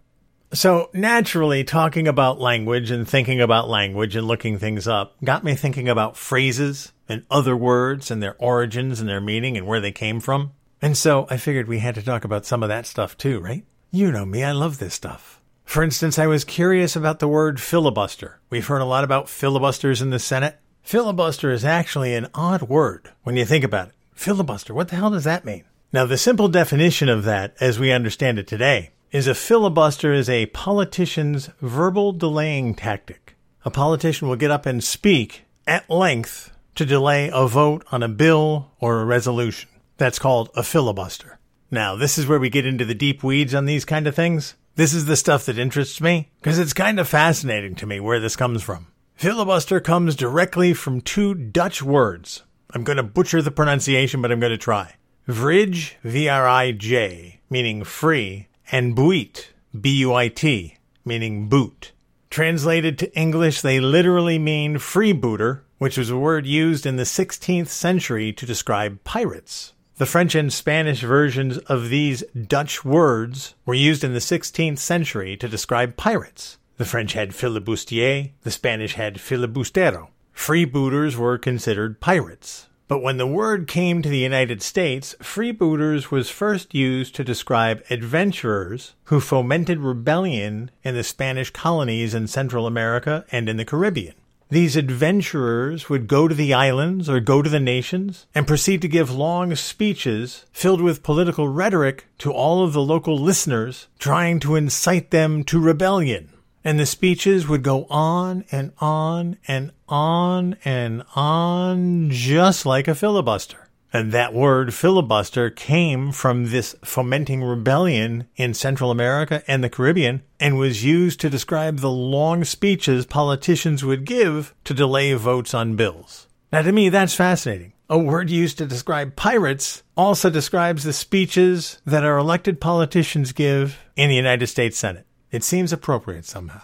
So 0.52 0.90
naturally, 0.92 1.64
talking 1.64 2.06
about 2.06 2.40
language 2.40 2.90
and 2.90 3.08
thinking 3.08 3.40
about 3.40 3.68
language 3.68 4.14
and 4.14 4.26
looking 4.26 4.58
things 4.58 4.86
up 4.86 5.16
got 5.24 5.42
me 5.42 5.54
thinking 5.54 5.88
about 5.88 6.16
phrases 6.16 6.92
and 7.08 7.24
other 7.30 7.56
words 7.56 8.10
and 8.10 8.22
their 8.22 8.36
origins 8.38 9.00
and 9.00 9.08
their 9.08 9.20
meaning 9.20 9.56
and 9.56 9.66
where 9.66 9.80
they 9.80 9.92
came 9.92 10.20
from. 10.20 10.52
And 10.80 10.96
so 10.96 11.26
I 11.30 11.38
figured 11.38 11.66
we 11.66 11.78
had 11.78 11.94
to 11.96 12.02
talk 12.02 12.24
about 12.24 12.46
some 12.46 12.62
of 12.62 12.68
that 12.68 12.86
stuff 12.86 13.16
too, 13.16 13.40
right? 13.40 13.64
You 13.90 14.12
know 14.12 14.24
me, 14.24 14.44
I 14.44 14.52
love 14.52 14.78
this 14.78 14.94
stuff. 14.94 15.40
For 15.64 15.82
instance, 15.82 16.18
I 16.18 16.26
was 16.26 16.44
curious 16.44 16.94
about 16.94 17.18
the 17.18 17.28
word 17.28 17.60
filibuster. 17.60 18.40
We've 18.50 18.66
heard 18.66 18.82
a 18.82 18.86
lot 18.86 19.02
about 19.02 19.28
filibusters 19.28 20.02
in 20.02 20.10
the 20.10 20.18
Senate. 20.18 20.58
Filibuster 20.82 21.50
is 21.50 21.64
actually 21.64 22.14
an 22.14 22.28
odd 22.34 22.62
word 22.62 23.10
when 23.22 23.36
you 23.36 23.44
think 23.44 23.64
about 23.64 23.88
it. 23.88 23.94
Filibuster, 24.12 24.74
what 24.74 24.88
the 24.88 24.96
hell 24.96 25.10
does 25.10 25.24
that 25.24 25.44
mean? 25.44 25.64
Now, 25.92 26.06
the 26.06 26.18
simple 26.18 26.48
definition 26.48 27.08
of 27.08 27.24
that, 27.24 27.54
as 27.60 27.78
we 27.78 27.92
understand 27.92 28.38
it 28.38 28.46
today, 28.46 28.90
is 29.14 29.28
a 29.28 29.34
filibuster 29.34 30.12
is 30.12 30.28
a 30.28 30.46
politician's 30.46 31.48
verbal 31.60 32.10
delaying 32.10 32.74
tactic. 32.74 33.36
A 33.64 33.70
politician 33.70 34.26
will 34.26 34.34
get 34.34 34.50
up 34.50 34.66
and 34.66 34.82
speak 34.82 35.44
at 35.68 35.88
length 35.88 36.50
to 36.74 36.84
delay 36.84 37.30
a 37.32 37.46
vote 37.46 37.86
on 37.92 38.02
a 38.02 38.08
bill 38.08 38.72
or 38.80 39.00
a 39.00 39.04
resolution. 39.04 39.70
That's 39.98 40.18
called 40.18 40.50
a 40.56 40.64
filibuster. 40.64 41.38
Now, 41.70 41.94
this 41.94 42.18
is 42.18 42.26
where 42.26 42.40
we 42.40 42.50
get 42.50 42.66
into 42.66 42.84
the 42.84 42.92
deep 42.92 43.22
weeds 43.22 43.54
on 43.54 43.66
these 43.66 43.84
kind 43.84 44.08
of 44.08 44.16
things. 44.16 44.56
This 44.74 44.92
is 44.92 45.06
the 45.06 45.14
stuff 45.14 45.46
that 45.46 45.58
interests 45.58 46.00
me 46.00 46.32
because 46.40 46.58
it's 46.58 46.72
kind 46.72 46.98
of 46.98 47.08
fascinating 47.08 47.76
to 47.76 47.86
me 47.86 48.00
where 48.00 48.18
this 48.18 48.34
comes 48.34 48.64
from. 48.64 48.88
Filibuster 49.14 49.78
comes 49.78 50.16
directly 50.16 50.74
from 50.74 51.00
two 51.00 51.34
Dutch 51.34 51.84
words. 51.84 52.42
I'm 52.70 52.82
going 52.82 52.96
to 52.96 53.04
butcher 53.04 53.42
the 53.42 53.52
pronunciation, 53.52 54.20
but 54.20 54.32
I'm 54.32 54.40
going 54.40 54.50
to 54.50 54.58
try. 54.58 54.96
Vrij, 55.28 55.92
V-R-I-J, 56.02 57.40
meaning 57.48 57.84
free, 57.84 58.48
and 58.70 58.94
buit, 58.94 59.48
B-U-I-T, 59.78 60.76
meaning 61.04 61.48
boot. 61.48 61.92
Translated 62.30 62.98
to 62.98 63.16
English, 63.16 63.60
they 63.60 63.78
literally 63.78 64.38
mean 64.38 64.76
freebooter, 64.76 65.60
which 65.78 65.96
was 65.96 66.10
a 66.10 66.16
word 66.16 66.46
used 66.46 66.86
in 66.86 66.96
the 66.96 67.04
16th 67.04 67.68
century 67.68 68.32
to 68.32 68.46
describe 68.46 69.02
pirates. 69.04 69.72
The 69.96 70.06
French 70.06 70.34
and 70.34 70.52
Spanish 70.52 71.02
versions 71.02 71.58
of 71.58 71.88
these 71.88 72.24
Dutch 72.32 72.84
words 72.84 73.54
were 73.64 73.74
used 73.74 74.02
in 74.02 74.12
the 74.12 74.18
16th 74.18 74.78
century 74.78 75.36
to 75.36 75.46
describe 75.46 75.96
pirates. 75.96 76.58
The 76.76 76.84
French 76.84 77.12
had 77.12 77.32
filibustier, 77.34 78.30
the 78.42 78.50
Spanish 78.50 78.94
had 78.94 79.20
filibustero. 79.20 80.08
Freebooters 80.34 81.14
were 81.14 81.38
considered 81.38 82.00
pirates. 82.00 82.66
But 82.86 83.02
when 83.02 83.16
the 83.16 83.26
word 83.26 83.66
came 83.66 84.02
to 84.02 84.08
the 84.10 84.18
United 84.18 84.60
States, 84.60 85.14
freebooters 85.20 86.10
was 86.10 86.28
first 86.28 86.74
used 86.74 87.14
to 87.14 87.24
describe 87.24 87.82
adventurers 87.88 88.94
who 89.04 89.20
fomented 89.20 89.80
rebellion 89.80 90.70
in 90.82 90.94
the 90.94 91.02
Spanish 91.02 91.50
colonies 91.50 92.14
in 92.14 92.26
Central 92.26 92.66
America 92.66 93.24
and 93.32 93.48
in 93.48 93.56
the 93.56 93.64
Caribbean. 93.64 94.14
These 94.50 94.76
adventurers 94.76 95.88
would 95.88 96.06
go 96.06 96.28
to 96.28 96.34
the 96.34 96.52
islands 96.52 97.08
or 97.08 97.18
go 97.20 97.40
to 97.40 97.48
the 97.48 97.58
nations 97.58 98.26
and 98.34 98.46
proceed 98.46 98.82
to 98.82 98.88
give 98.88 99.10
long 99.10 99.54
speeches 99.54 100.44
filled 100.52 100.82
with 100.82 101.02
political 101.02 101.48
rhetoric 101.48 102.06
to 102.18 102.30
all 102.30 102.62
of 102.62 102.74
the 102.74 102.82
local 102.82 103.18
listeners, 103.18 103.88
trying 103.98 104.40
to 104.40 104.56
incite 104.56 105.10
them 105.10 105.42
to 105.44 105.58
rebellion. 105.58 106.33
And 106.64 106.80
the 106.80 106.86
speeches 106.86 107.46
would 107.46 107.62
go 107.62 107.84
on 107.90 108.44
and 108.50 108.72
on 108.78 109.36
and 109.46 109.70
on 109.88 110.56
and 110.64 111.04
on, 111.14 112.08
just 112.10 112.64
like 112.64 112.88
a 112.88 112.94
filibuster. 112.94 113.68
And 113.92 114.10
that 114.10 114.34
word 114.34 114.74
filibuster 114.74 115.50
came 115.50 116.10
from 116.10 116.50
this 116.50 116.74
fomenting 116.84 117.44
rebellion 117.44 118.26
in 118.34 118.52
Central 118.52 118.90
America 118.90 119.44
and 119.46 119.62
the 119.62 119.70
Caribbean 119.70 120.22
and 120.40 120.58
was 120.58 120.84
used 120.84 121.20
to 121.20 121.30
describe 121.30 121.78
the 121.78 121.90
long 121.90 122.42
speeches 122.42 123.06
politicians 123.06 123.84
would 123.84 124.04
give 124.04 124.52
to 124.64 124.74
delay 124.74 125.12
votes 125.12 125.54
on 125.54 125.76
bills. 125.76 126.26
Now, 126.52 126.62
to 126.62 126.72
me, 126.72 126.88
that's 126.88 127.14
fascinating. 127.14 127.72
A 127.88 127.98
word 127.98 128.30
used 128.30 128.58
to 128.58 128.66
describe 128.66 129.14
pirates 129.14 129.84
also 129.96 130.28
describes 130.28 130.82
the 130.82 130.92
speeches 130.92 131.80
that 131.84 132.02
our 132.02 132.18
elected 132.18 132.60
politicians 132.60 133.30
give 133.30 133.78
in 133.94 134.08
the 134.08 134.16
United 134.16 134.48
States 134.48 134.76
Senate. 134.76 135.06
It 135.34 135.42
seems 135.42 135.72
appropriate 135.72 136.24
somehow. 136.26 136.62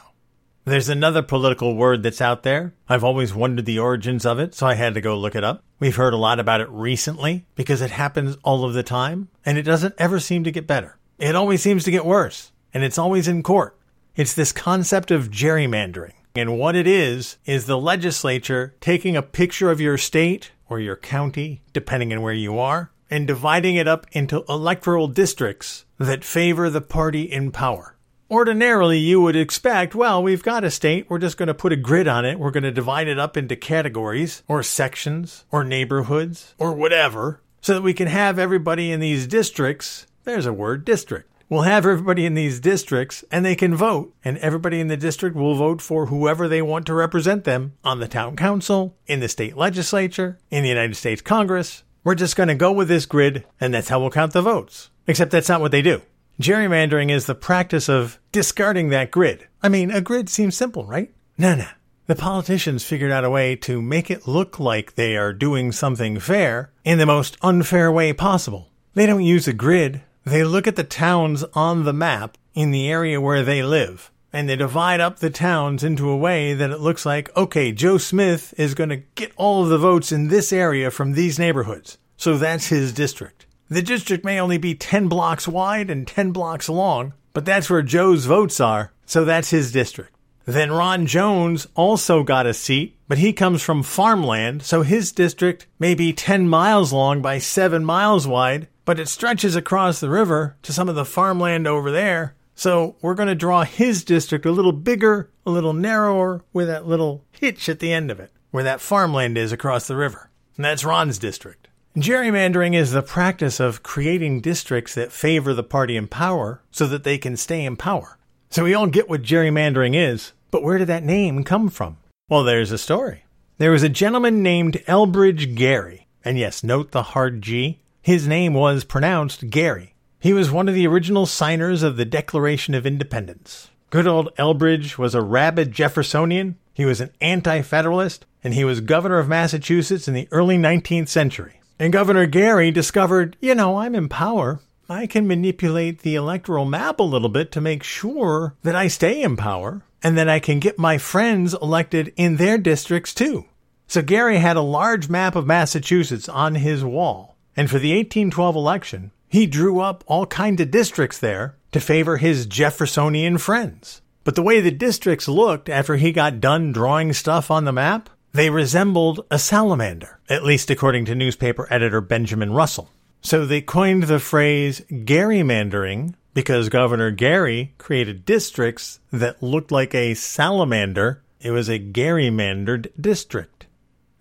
There's 0.65 0.89
another 0.89 1.23
political 1.23 1.75
word 1.75 2.05
that's 2.05 2.21
out 2.21 2.45
there. 2.45 2.73
I've 2.89 3.03
always 3.03 3.35
wondered 3.35 3.65
the 3.67 3.81
origins 3.81 4.25
of 4.25 4.39
it, 4.39 4.55
so 4.55 4.65
I 4.65 4.75
had 4.75 4.95
to 4.95 5.01
go 5.01 5.19
look 5.19 5.35
it 5.35 5.43
up. 5.43 5.65
We've 5.81 5.97
heard 5.97 6.15
a 6.15 6.17
lot 6.17 6.39
about 6.39 6.61
it 6.61 6.69
recently 6.71 7.47
because 7.57 7.81
it 7.81 7.91
happens 7.91 8.37
all 8.45 8.65
of 8.65 8.75
the 8.75 8.85
time, 8.85 9.27
and 9.45 9.59
it 9.59 9.65
doesn't 9.65 9.97
ever 9.99 10.21
seem 10.21 10.45
to 10.45 10.53
get 10.53 10.69
better. 10.69 10.97
It 11.19 11.35
always 11.35 11.61
seems 11.61 11.83
to 11.83 11.91
get 11.91 12.07
worse, 12.07 12.53
and 12.73 12.85
it's 12.85 12.97
always 12.97 13.27
in 13.27 13.43
court. 13.43 13.77
It's 14.15 14.35
this 14.35 14.53
concept 14.53 15.11
of 15.11 15.33
gerrymandering. 15.33 16.13
And 16.37 16.57
what 16.57 16.77
it 16.77 16.87
is, 16.87 17.39
is 17.45 17.67
the 17.67 17.77
legislature 17.77 18.77
taking 18.81 19.17
a 19.17 19.21
picture 19.23 19.73
of 19.73 19.81
your 19.81 19.99
state 19.99 20.53
or 20.69 20.79
your 20.79 20.95
county, 20.95 21.63
depending 21.73 22.13
on 22.13 22.23
where 22.23 22.33
you 22.33 22.61
are, 22.61 22.93
and 23.11 23.27
dividing 23.27 23.75
it 23.75 23.89
up 23.89 24.07
into 24.13 24.45
electoral 24.49 25.09
districts 25.09 25.87
that 25.99 26.23
favor 26.23 26.71
the 26.71 26.81
party 26.81 27.23
in 27.23 27.51
power. 27.51 27.97
Ordinarily, 28.31 28.99
you 28.99 29.21
would 29.21 29.35
expect, 29.35 29.97
well, 29.97 30.23
we've 30.23 30.45
got 30.45 30.63
a 30.63 30.71
state, 30.71 31.11
we're 31.11 31.19
just 31.19 31.37
going 31.37 31.49
to 31.49 31.55
put 31.55 31.73
a 31.73 31.77
grid 31.77 32.07
on 32.07 32.25
it, 32.25 32.39
we're 32.39 32.53
going 32.53 32.63
to 32.63 32.71
divide 32.71 33.09
it 33.09 33.19
up 33.19 33.37
into 33.37 33.57
categories, 33.57 34.45
or 34.47 34.63
sections, 34.63 35.45
or 35.51 35.65
neighborhoods, 35.65 36.55
or 36.57 36.73
whatever, 36.73 37.43
so 37.61 37.75
that 37.75 37.83
we 37.83 37.93
can 37.93 38.07
have 38.07 38.39
everybody 38.39 38.93
in 38.93 39.01
these 39.01 39.27
districts. 39.27 40.07
There's 40.23 40.47
a 40.47 40.53
word, 40.53 40.85
district. 40.85 41.29
We'll 41.49 41.63
have 41.63 41.85
everybody 41.85 42.25
in 42.25 42.35
these 42.35 42.61
districts 42.61 43.25
and 43.33 43.45
they 43.45 43.57
can 43.57 43.75
vote, 43.75 44.15
and 44.25 44.39
everybody 44.39 44.79
in 44.79 44.87
the 44.87 44.97
district 44.97 45.35
will 45.35 45.57
vote 45.57 45.83
for 45.83 46.07
whoever 46.07 46.47
they 46.47 46.63
want 46.63 46.87
to 46.87 46.95
represent 46.95 47.43
them 47.43 47.73
on 47.83 47.99
the 47.99 48.07
town 48.07 48.37
council, 48.37 48.95
in 49.09 49.19
the 49.19 49.29
state 49.29 49.57
legislature, 49.57 50.39
in 50.53 50.63
the 50.63 50.69
United 50.69 50.95
States 50.95 51.21
Congress. 51.21 51.83
We're 52.05 52.15
just 52.15 52.37
going 52.37 52.49
to 52.49 52.55
go 52.55 52.71
with 52.71 52.87
this 52.87 53.07
grid, 53.07 53.45
and 53.61 53.75
that's 53.75 53.89
how 53.89 53.99
we'll 53.99 54.11
count 54.11 54.35
the 54.35 54.41
votes. 54.41 54.91
Except 55.09 55.33
that's 55.33 55.49
not 55.49 55.61
what 55.61 55.73
they 55.73 55.83
do. 55.83 56.03
Gerrymandering 56.41 57.11
is 57.11 57.27
the 57.27 57.35
practice 57.35 57.87
of 57.87 58.19
discarding 58.33 58.89
that 58.89 59.11
grid. 59.11 59.47
I 59.63 59.69
mean, 59.69 59.91
a 59.91 60.01
grid 60.01 60.31
seems 60.31 60.57
simple, 60.57 60.87
right? 60.87 61.13
No, 61.37 61.55
no. 61.55 61.67
The 62.07 62.17
politicians 62.17 62.83
figured 62.83 63.13
out 63.13 63.27
a 63.27 63.31
way 63.31 63.57
to 63.57 63.83
make 63.83 64.11
it 64.11 64.27
look 64.27 64.59
like 64.59 64.95
they 64.95 65.19
are 65.19 65.35
doing 65.35 65.71
something 65.71 66.19
fair 66.19 66.73
in 66.83 66.97
the 66.97 67.05
most 67.05 67.37
unfair 67.43 67.93
way 67.93 68.15
possible. 68.15 68.71
They 68.95 69.05
don't 69.05 69.23
use 69.23 69.47
a 69.47 69.53
grid. 69.53 70.01
They 70.25 70.43
look 70.43 70.67
at 70.67 70.77
the 70.77 70.83
towns 70.83 71.45
on 71.53 71.85
the 71.85 71.93
map 71.93 72.39
in 72.55 72.71
the 72.71 72.89
area 72.89 73.21
where 73.21 73.43
they 73.43 73.63
live, 73.63 74.11
and 74.33 74.49
they 74.49 74.57
divide 74.57 75.01
up 75.01 75.19
the 75.19 75.29
towns 75.29 75.85
into 75.85 76.09
a 76.09 76.17
way 76.17 76.55
that 76.55 76.71
it 76.71 76.81
looks 76.81 77.05
like, 77.05 77.37
okay, 77.37 77.71
Joe 77.71 77.99
Smith 77.99 78.55
is 78.57 78.75
going 78.75 78.91
to 78.91 79.03
get 79.15 79.33
all 79.37 79.65
of 79.65 79.69
the 79.69 79.77
votes 79.77 80.11
in 80.11 80.29
this 80.29 80.55
area 80.55 80.91
from 80.91 81.13
these 81.13 81.39
neighborhoods. 81.39 81.99
So 82.17 82.39
that's 82.39 82.69
his 82.69 82.95
district. 82.95 83.40
The 83.73 83.83
district 83.83 84.25
may 84.25 84.41
only 84.41 84.59
be 84.59 84.75
10 84.75 85.07
blocks 85.07 85.47
wide 85.47 85.91
and 85.91 86.05
10 86.05 86.33
blocks 86.33 86.69
long, 86.69 87.15
but 87.33 87.45
that's 87.45 87.71
where 87.71 87.83
Joe's 87.83 88.25
votes 88.25 88.59
are, 88.59 88.93
so 89.07 89.25
that's 89.25 89.51
his 89.51 89.71
district. 89.71 90.13
Then 90.45 90.73
Ron 90.73 91.07
Jones 91.07 91.69
also 91.77 92.25
got 92.25 92.47
a 92.47 92.53
seat, 92.53 92.99
but 93.07 93.19
he 93.19 93.33
comes 93.33 93.63
from 93.63 93.85
farmland, 93.85 94.65
so 94.65 94.83
his 94.83 95.13
district 95.13 95.69
may 95.79 95.95
be 95.95 96.13
10 96.13 96.49
miles 96.49 96.93
long 96.93 97.23
by 97.23 97.39
7 97.39 97.85
miles 97.85 98.27
wide, 98.27 98.67
but 98.85 98.99
it 98.99 99.09
stretches 99.09 99.55
across 99.55 100.01
the 100.01 100.11
river 100.11 100.57
to 100.63 100.73
some 100.73 100.89
of 100.89 100.97
the 100.97 101.05
farmland 101.05 101.69
over 101.69 101.93
there. 101.93 102.35
So 102.57 102.97
we're 103.01 103.15
going 103.15 103.29
to 103.29 103.37
draw 103.37 103.63
his 103.63 104.03
district 104.03 104.47
a 104.47 104.51
little 104.51 104.73
bigger, 104.73 105.31
a 105.47 105.51
little 105.51 105.75
narrower, 105.75 106.45
with 106.53 106.67
that 106.67 106.89
little 106.89 107.25
hitch 107.31 107.69
at 107.69 107.79
the 107.79 107.93
end 107.93 108.11
of 108.11 108.19
it, 108.19 108.33
where 108.51 108.65
that 108.65 108.81
farmland 108.81 109.39
is 109.39 109.53
across 109.53 109.87
the 109.87 109.95
river. 109.95 110.29
And 110.57 110.65
that's 110.65 110.85
Ron's 110.85 111.19
district. 111.19 111.60
Gerrymandering 111.97 112.77
is 112.77 112.93
the 112.93 113.03
practice 113.03 113.59
of 113.59 113.83
creating 113.83 114.43
districts 114.43 114.95
that 114.95 115.11
favor 115.11 115.53
the 115.53 115.65
party 115.65 115.97
in 115.97 116.07
power 116.07 116.63
so 116.71 116.87
that 116.87 117.03
they 117.03 117.19
can 117.19 117.37
stay 117.37 117.65
in 117.65 117.77
power. 117.77 118.17
So 118.49 118.63
we 118.63 118.75
all 118.75 118.87
get 118.87 119.09
what 119.09 119.23
gerrymandering 119.23 119.97
is, 119.97 120.33
but 120.53 120.63
where 120.63 120.79
did 120.79 120.87
that 120.87 121.03
name 121.03 121.43
come 121.43 121.69
from? 121.69 121.97
Well, 122.29 122.45
there's 122.45 122.71
a 122.71 122.79
story. 122.79 123.25
There 123.59 123.73
was 123.73 123.83
a 123.83 123.89
gentleman 123.89 124.41
named 124.41 124.81
Elbridge 124.87 125.57
Gerry, 125.57 126.07
and 126.25 126.39
yes, 126.39 126.63
note 126.63 126.93
the 126.93 127.03
hard 127.03 127.43
G. 127.43 127.81
His 128.03 128.29
name 128.29 128.55
was 128.55 128.85
pronounced 128.85 129.51
Gary. 129.51 129.95
He 130.21 130.33
was 130.33 130.49
one 130.49 130.69
of 130.69 130.77
the 130.77 130.87
original 130.87 131.27
signers 131.27 131.83
of 131.83 131.97
the 131.97 132.05
Declaration 132.05 132.73
of 132.75 132.87
Independence. 132.87 133.69
Good 133.91 134.07
old 134.07 134.33
Elbridge 134.39 134.97
was 134.97 135.17
a 135.17 135.23
rabid 135.23 135.73
Jeffersonian, 135.73 136.57
he 136.73 136.85
was 136.85 137.01
an 137.01 137.11
anti 137.21 137.63
federalist, 137.63 138.27
and 138.45 138.55
he 138.55 138.63
was 138.63 138.81
governor 138.81 139.19
of 139.19 139.29
Massachusetts 139.29 140.07
in 140.07 140.15
the 140.15 140.29
early 140.31 140.57
19th 140.57 141.09
century. 141.09 141.60
And 141.81 141.95
Governor 141.95 142.27
Gerry 142.27 142.71
discovered, 142.71 143.39
you 143.41 143.55
know, 143.55 143.79
I'm 143.79 143.95
in 143.95 144.11
power. 144.11 144.61
I 144.91 145.07
can 145.07 145.27
manipulate 145.27 146.01
the 146.01 146.15
electoral 146.15 146.67
map 146.67 147.01
a 147.01 147.05
little 147.05 147.31
bit 147.31 147.51
to 147.53 147.61
make 147.63 147.83
sure 147.83 148.55
that 148.63 148.77
I 148.77 148.87
stay 148.87 149.23
in 149.23 149.35
power 149.35 149.81
and 150.03 150.19
that 150.19 150.29
I 150.29 150.41
can 150.41 150.61
get 150.61 150.79
my 150.79 150.99
friends 150.99 151.55
elected 151.55 152.13
in 152.17 152.37
their 152.37 152.59
districts 152.59 153.15
too. 153.15 153.47
So 153.87 154.03
Gerry 154.03 154.37
had 154.37 154.59
a 154.59 154.61
large 154.61 155.09
map 155.09 155.35
of 155.35 155.47
Massachusetts 155.47 156.29
on 156.29 156.57
his 156.57 156.85
wall. 156.85 157.39
And 157.57 157.71
for 157.71 157.79
the 157.79 157.97
1812 157.97 158.57
election, 158.57 159.11
he 159.27 159.47
drew 159.47 159.81
up 159.81 160.05
all 160.07 160.27
kinds 160.27 160.61
of 160.61 160.71
districts 160.71 161.17
there 161.17 161.57
to 161.73 161.81
favor 161.81 162.19
his 162.19 162.45
Jeffersonian 162.45 163.39
friends. 163.39 164.03
But 164.23 164.35
the 164.35 164.43
way 164.43 164.61
the 164.61 164.71
districts 164.71 165.29
looked 165.29 165.71
after 165.71 165.97
he 165.97 166.13
got 166.13 166.43
done 166.43 166.73
drawing 166.73 167.15
stuff 167.15 167.51
on 167.51 167.65
the 167.65 167.73
map 167.73 168.11
they 168.33 168.51
resembled 168.51 169.25
a 169.31 169.39
salamander, 169.39 170.21
at 170.29 170.45
least 170.45 170.71
according 170.71 171.05
to 171.07 171.15
newspaper 171.15 171.67
editor 171.71 172.01
Benjamin 172.01 172.53
Russell. 172.53 172.91
So 173.23 173.45
they 173.45 173.61
coined 173.61 174.05
the 174.05 174.19
phrase 174.19 174.81
gerrymandering 174.91 176.15
because 176.33 176.69
Governor 176.69 177.11
Gerry 177.11 177.75
created 177.77 178.25
districts 178.25 179.01
that 179.13 179.43
looked 179.43 179.73
like 179.73 179.95
a 179.95 180.15
salamander. 180.15 181.23
It 181.41 181.51
was 181.51 181.69
a 181.69 181.79
gerrymandered 181.79 182.91
district. 183.01 183.67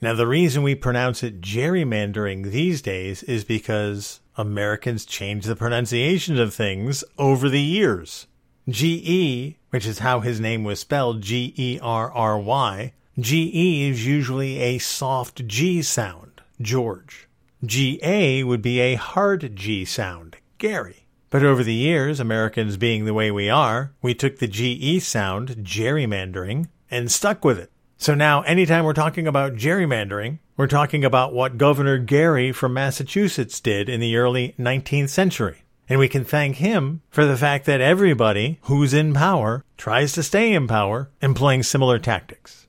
Now, 0.01 0.13
the 0.15 0.27
reason 0.27 0.63
we 0.63 0.75
pronounce 0.75 1.23
it 1.23 1.41
gerrymandering 1.41 2.51
these 2.51 2.81
days 2.81 3.21
is 3.23 3.43
because 3.43 4.21
Americans 4.37 5.05
change 5.05 5.45
the 5.45 5.55
pronunciation 5.55 6.39
of 6.39 6.53
things 6.53 7.03
over 7.17 7.49
the 7.49 7.61
years. 7.61 8.25
GE, 8.69 9.55
which 9.71 9.85
is 9.85 9.99
how 9.99 10.21
his 10.21 10.39
name 10.39 10.63
was 10.63 10.79
spelled, 10.79 11.21
G 11.21 11.53
E 11.57 11.79
R 11.81 12.11
R 12.11 12.39
Y, 12.39 12.93
GE 13.19 13.89
is 13.89 14.05
usually 14.05 14.59
a 14.59 14.77
soft 14.77 15.45
G 15.47 15.81
sound, 15.81 16.41
George. 16.61 17.27
GA 17.65 18.43
would 18.43 18.61
be 18.61 18.79
a 18.79 18.95
hard 18.95 19.55
G 19.55 19.83
sound, 19.83 20.38
Gary. 20.57 21.07
But 21.29 21.43
over 21.43 21.63
the 21.63 21.73
years, 21.73 22.19
Americans 22.19 22.77
being 22.77 23.05
the 23.05 23.13
way 23.13 23.29
we 23.29 23.49
are, 23.49 23.91
we 24.01 24.13
took 24.13 24.38
the 24.38 24.47
GE 24.47 25.03
sound, 25.03 25.57
gerrymandering, 25.63 26.69
and 26.89 27.11
stuck 27.11 27.43
with 27.43 27.59
it. 27.59 27.71
So 27.97 28.15
now, 28.15 28.41
anytime 28.43 28.85
we're 28.85 28.93
talking 28.93 29.27
about 29.27 29.55
gerrymandering, 29.55 30.39
we're 30.55 30.67
talking 30.67 31.03
about 31.03 31.33
what 31.33 31.57
Governor 31.57 31.99
Gerry 31.99 32.51
from 32.51 32.73
Massachusetts 32.73 33.59
did 33.59 33.89
in 33.89 33.99
the 33.99 34.15
early 34.15 34.55
19th 34.57 35.09
century. 35.09 35.63
And 35.89 35.99
we 35.99 36.07
can 36.07 36.23
thank 36.23 36.57
him 36.57 37.01
for 37.09 37.25
the 37.25 37.35
fact 37.35 37.65
that 37.65 37.81
everybody 37.81 38.59
who's 38.63 38.93
in 38.93 39.13
power 39.13 39.65
tries 39.77 40.13
to 40.13 40.23
stay 40.23 40.53
in 40.53 40.67
power 40.67 41.09
employing 41.21 41.63
similar 41.63 41.99
tactics. 41.99 42.67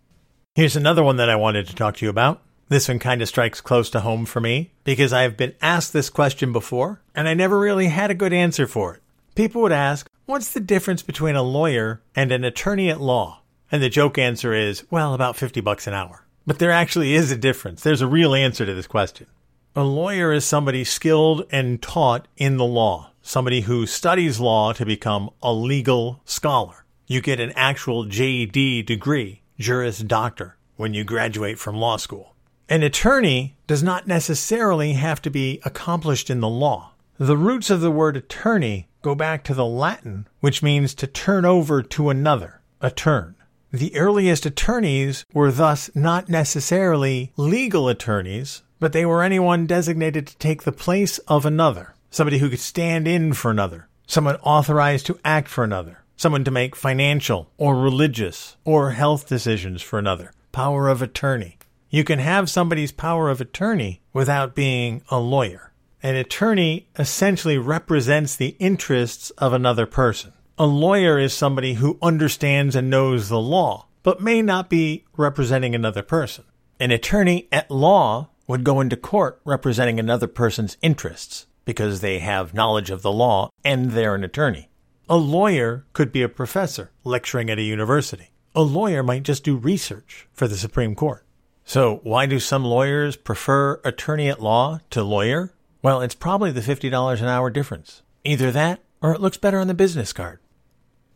Here's 0.61 0.76
another 0.76 1.02
one 1.02 1.17
that 1.17 1.31
I 1.31 1.37
wanted 1.37 1.69
to 1.69 1.75
talk 1.75 1.97
to 1.97 2.05
you 2.05 2.11
about. 2.11 2.43
This 2.69 2.87
one 2.87 2.99
kind 2.99 3.23
of 3.23 3.29
strikes 3.29 3.62
close 3.62 3.88
to 3.88 4.00
home 4.00 4.26
for 4.26 4.40
me 4.40 4.73
because 4.85 5.11
I've 5.11 5.35
been 5.35 5.55
asked 5.62 5.95
this 5.95 6.11
question 6.11 6.52
before 6.52 7.00
and 7.14 7.26
I 7.26 7.33
never 7.33 7.59
really 7.59 7.87
had 7.87 8.11
a 8.11 8.14
good 8.14 8.35
answer 8.35 8.67
for 8.67 8.93
it. 8.93 9.02
People 9.35 9.62
would 9.62 9.73
ask, 9.73 10.07
What's 10.26 10.50
the 10.50 10.61
difference 10.61 11.00
between 11.00 11.35
a 11.35 11.43
lawyer 11.43 12.02
and 12.14 12.31
an 12.31 12.45
attorney 12.45 12.90
at 12.90 13.00
law? 13.00 13.40
And 13.73 13.83
the 13.83 13.88
joke 13.88 14.19
answer 14.19 14.52
is, 14.52 14.85
Well, 14.90 15.14
about 15.14 15.35
50 15.35 15.62
bucks 15.62 15.87
an 15.87 15.95
hour. 15.95 16.26
But 16.47 16.59
there 16.59 16.73
actually 16.73 17.14
is 17.14 17.31
a 17.31 17.38
difference. 17.38 17.83
There's 17.83 18.02
a 18.02 18.07
real 18.07 18.35
answer 18.35 18.67
to 18.67 18.75
this 18.75 18.87
question. 18.87 19.29
A 19.75 19.83
lawyer 19.83 20.31
is 20.31 20.45
somebody 20.45 20.85
skilled 20.85 21.47
and 21.50 21.81
taught 21.81 22.29
in 22.37 22.59
the 22.59 22.67
law, 22.67 23.12
somebody 23.23 23.62
who 23.62 23.87
studies 23.87 24.38
law 24.38 24.75
to 24.75 24.85
become 24.85 25.31
a 25.43 25.55
legal 25.55 26.21
scholar. 26.26 26.85
You 27.07 27.23
get 27.23 27.40
an 27.40 27.55
actual 27.57 28.05
JD 28.05 28.85
degree 28.85 29.40
Juris 29.61 29.99
Doctor 29.99 30.57
when 30.76 30.95
you 30.95 31.05
graduate 31.05 31.59
from 31.59 31.76
law 31.76 31.99
school. 31.99 32.35
An 32.71 32.83
attorney 32.83 33.57
does 33.67 33.83
not 33.83 34.07
necessarily 34.07 34.95
have 34.95 35.21
to 35.23 35.31
be 35.31 35.61
accomplished 35.64 36.31
in 36.31 36.40
the 36.40 36.49
law. 36.49 36.95
The 37.19 37.37
roots 37.37 37.69
of 37.69 37.83
the 37.83 37.90
word 37.90 38.17
attorney 38.17 38.88
go 39.02 39.14
back 39.14 39.45
to 39.45 39.55
the 39.55 39.67
Latin, 39.67 40.26
which 40.40 40.62
means 40.62 40.95
to 40.95 41.07
turn 41.07 41.45
over 41.45 41.83
to 41.83 42.09
another. 42.09 42.62
a 42.81 42.90
turn. 42.90 43.35
The 43.71 43.95
earliest 43.95 44.47
attorneys 44.47 45.26
were 45.35 45.52
thus 45.52 45.90
not 45.95 46.31
necessarily 46.31 47.31
legal 47.37 47.90
attorneys, 47.90 48.62
but 48.79 48.95
they 48.95 49.05
were 49.05 49.23
anyone 49.23 49.67
designated 49.67 50.26
to 50.26 50.37
take 50.38 50.62
the 50.62 50.73
place 50.73 51.19
of 51.29 51.45
another, 51.45 51.95
somebody 52.11 52.38
who 52.38 52.49
could 52.49 52.61
stand 52.61 53.07
in 53.07 53.35
for 53.35 53.50
another, 53.50 53.88
someone 54.07 54.37
authorized 54.37 55.05
to 55.07 55.21
act 55.23 55.49
for 55.49 55.62
another, 55.62 56.00
someone 56.21 56.45
to 56.45 56.50
make 56.50 56.77
financial 56.77 57.50
or 57.57 57.75
religious 57.75 58.59
or 58.62 58.91
health 58.91 59.27
decisions 59.27 59.81
for 59.81 59.99
another, 59.99 60.33
power 60.53 60.87
of 60.87 61.00
attorney. 61.00 61.57
You 61.89 62.05
can 62.05 62.19
have 62.19 62.50
somebody's 62.50 62.93
power 62.93 63.31
of 63.31 63.41
attorney 63.41 64.03
without 64.12 64.55
being 64.55 65.03
a 65.09 65.19
lawyer. 65.19 65.73
An 66.03 66.17
attorney 66.17 66.89
essentially 66.99 67.57
represents 67.57 68.37
the 68.37 68.55
interests 68.59 69.31
of 69.39 69.55
another 69.55 69.87
person. 69.87 70.35
A 70.59 70.67
lawyer 70.67 71.19
is 71.19 71.33
somebody 71.33 71.75
who 71.75 71.99
understands 72.03 72.77
and 72.77 72.91
knows 72.91 73.31
the 73.31 73.41
law, 73.41 73.87
but 74.03 74.21
may 74.21 74.43
not 74.43 74.69
be 74.69 75.07
representing 75.17 75.75
another 75.75 76.03
person. 76.03 76.45
An 76.79 76.91
attorney 76.91 77.49
at 77.50 77.71
law 77.71 78.29
would 78.47 78.62
go 78.62 78.81
into 78.81 78.97
court 78.97 79.41
representing 79.47 79.99
another 79.99 80.27
person's 80.27 80.77
interests 80.83 81.47
because 81.65 82.00
they 82.00 82.19
have 82.19 82.53
knowledge 82.53 82.91
of 82.91 83.00
the 83.00 83.12
law 83.12 83.49
and 83.65 83.93
they're 83.93 84.15
an 84.15 84.25
attorney. 84.25 84.70
A 85.11 85.17
lawyer 85.17 85.87
could 85.93 86.12
be 86.12 86.23
a 86.23 86.29
professor 86.29 86.93
lecturing 87.02 87.50
at 87.50 87.59
a 87.59 87.62
university. 87.62 88.31
A 88.55 88.62
lawyer 88.62 89.02
might 89.02 89.25
just 89.25 89.43
do 89.43 89.57
research 89.57 90.29
for 90.33 90.47
the 90.47 90.57
Supreme 90.57 90.95
Court. 90.95 91.26
So, 91.64 91.99
why 92.05 92.26
do 92.26 92.38
some 92.38 92.64
lawyers 92.64 93.17
prefer 93.17 93.81
attorney 93.83 94.29
at 94.29 94.40
law 94.40 94.79
to 94.90 95.02
lawyer? 95.02 95.52
Well, 95.83 96.00
it's 96.00 96.14
probably 96.14 96.52
the 96.52 96.61
$50 96.61 97.21
an 97.21 97.26
hour 97.26 97.50
difference. 97.50 98.02
Either 98.23 98.52
that 98.52 98.85
or 99.02 99.12
it 99.12 99.21
looks 99.21 99.37
better 99.37 99.59
on 99.59 99.67
the 99.67 99.75
business 99.75 100.12
card. 100.12 100.38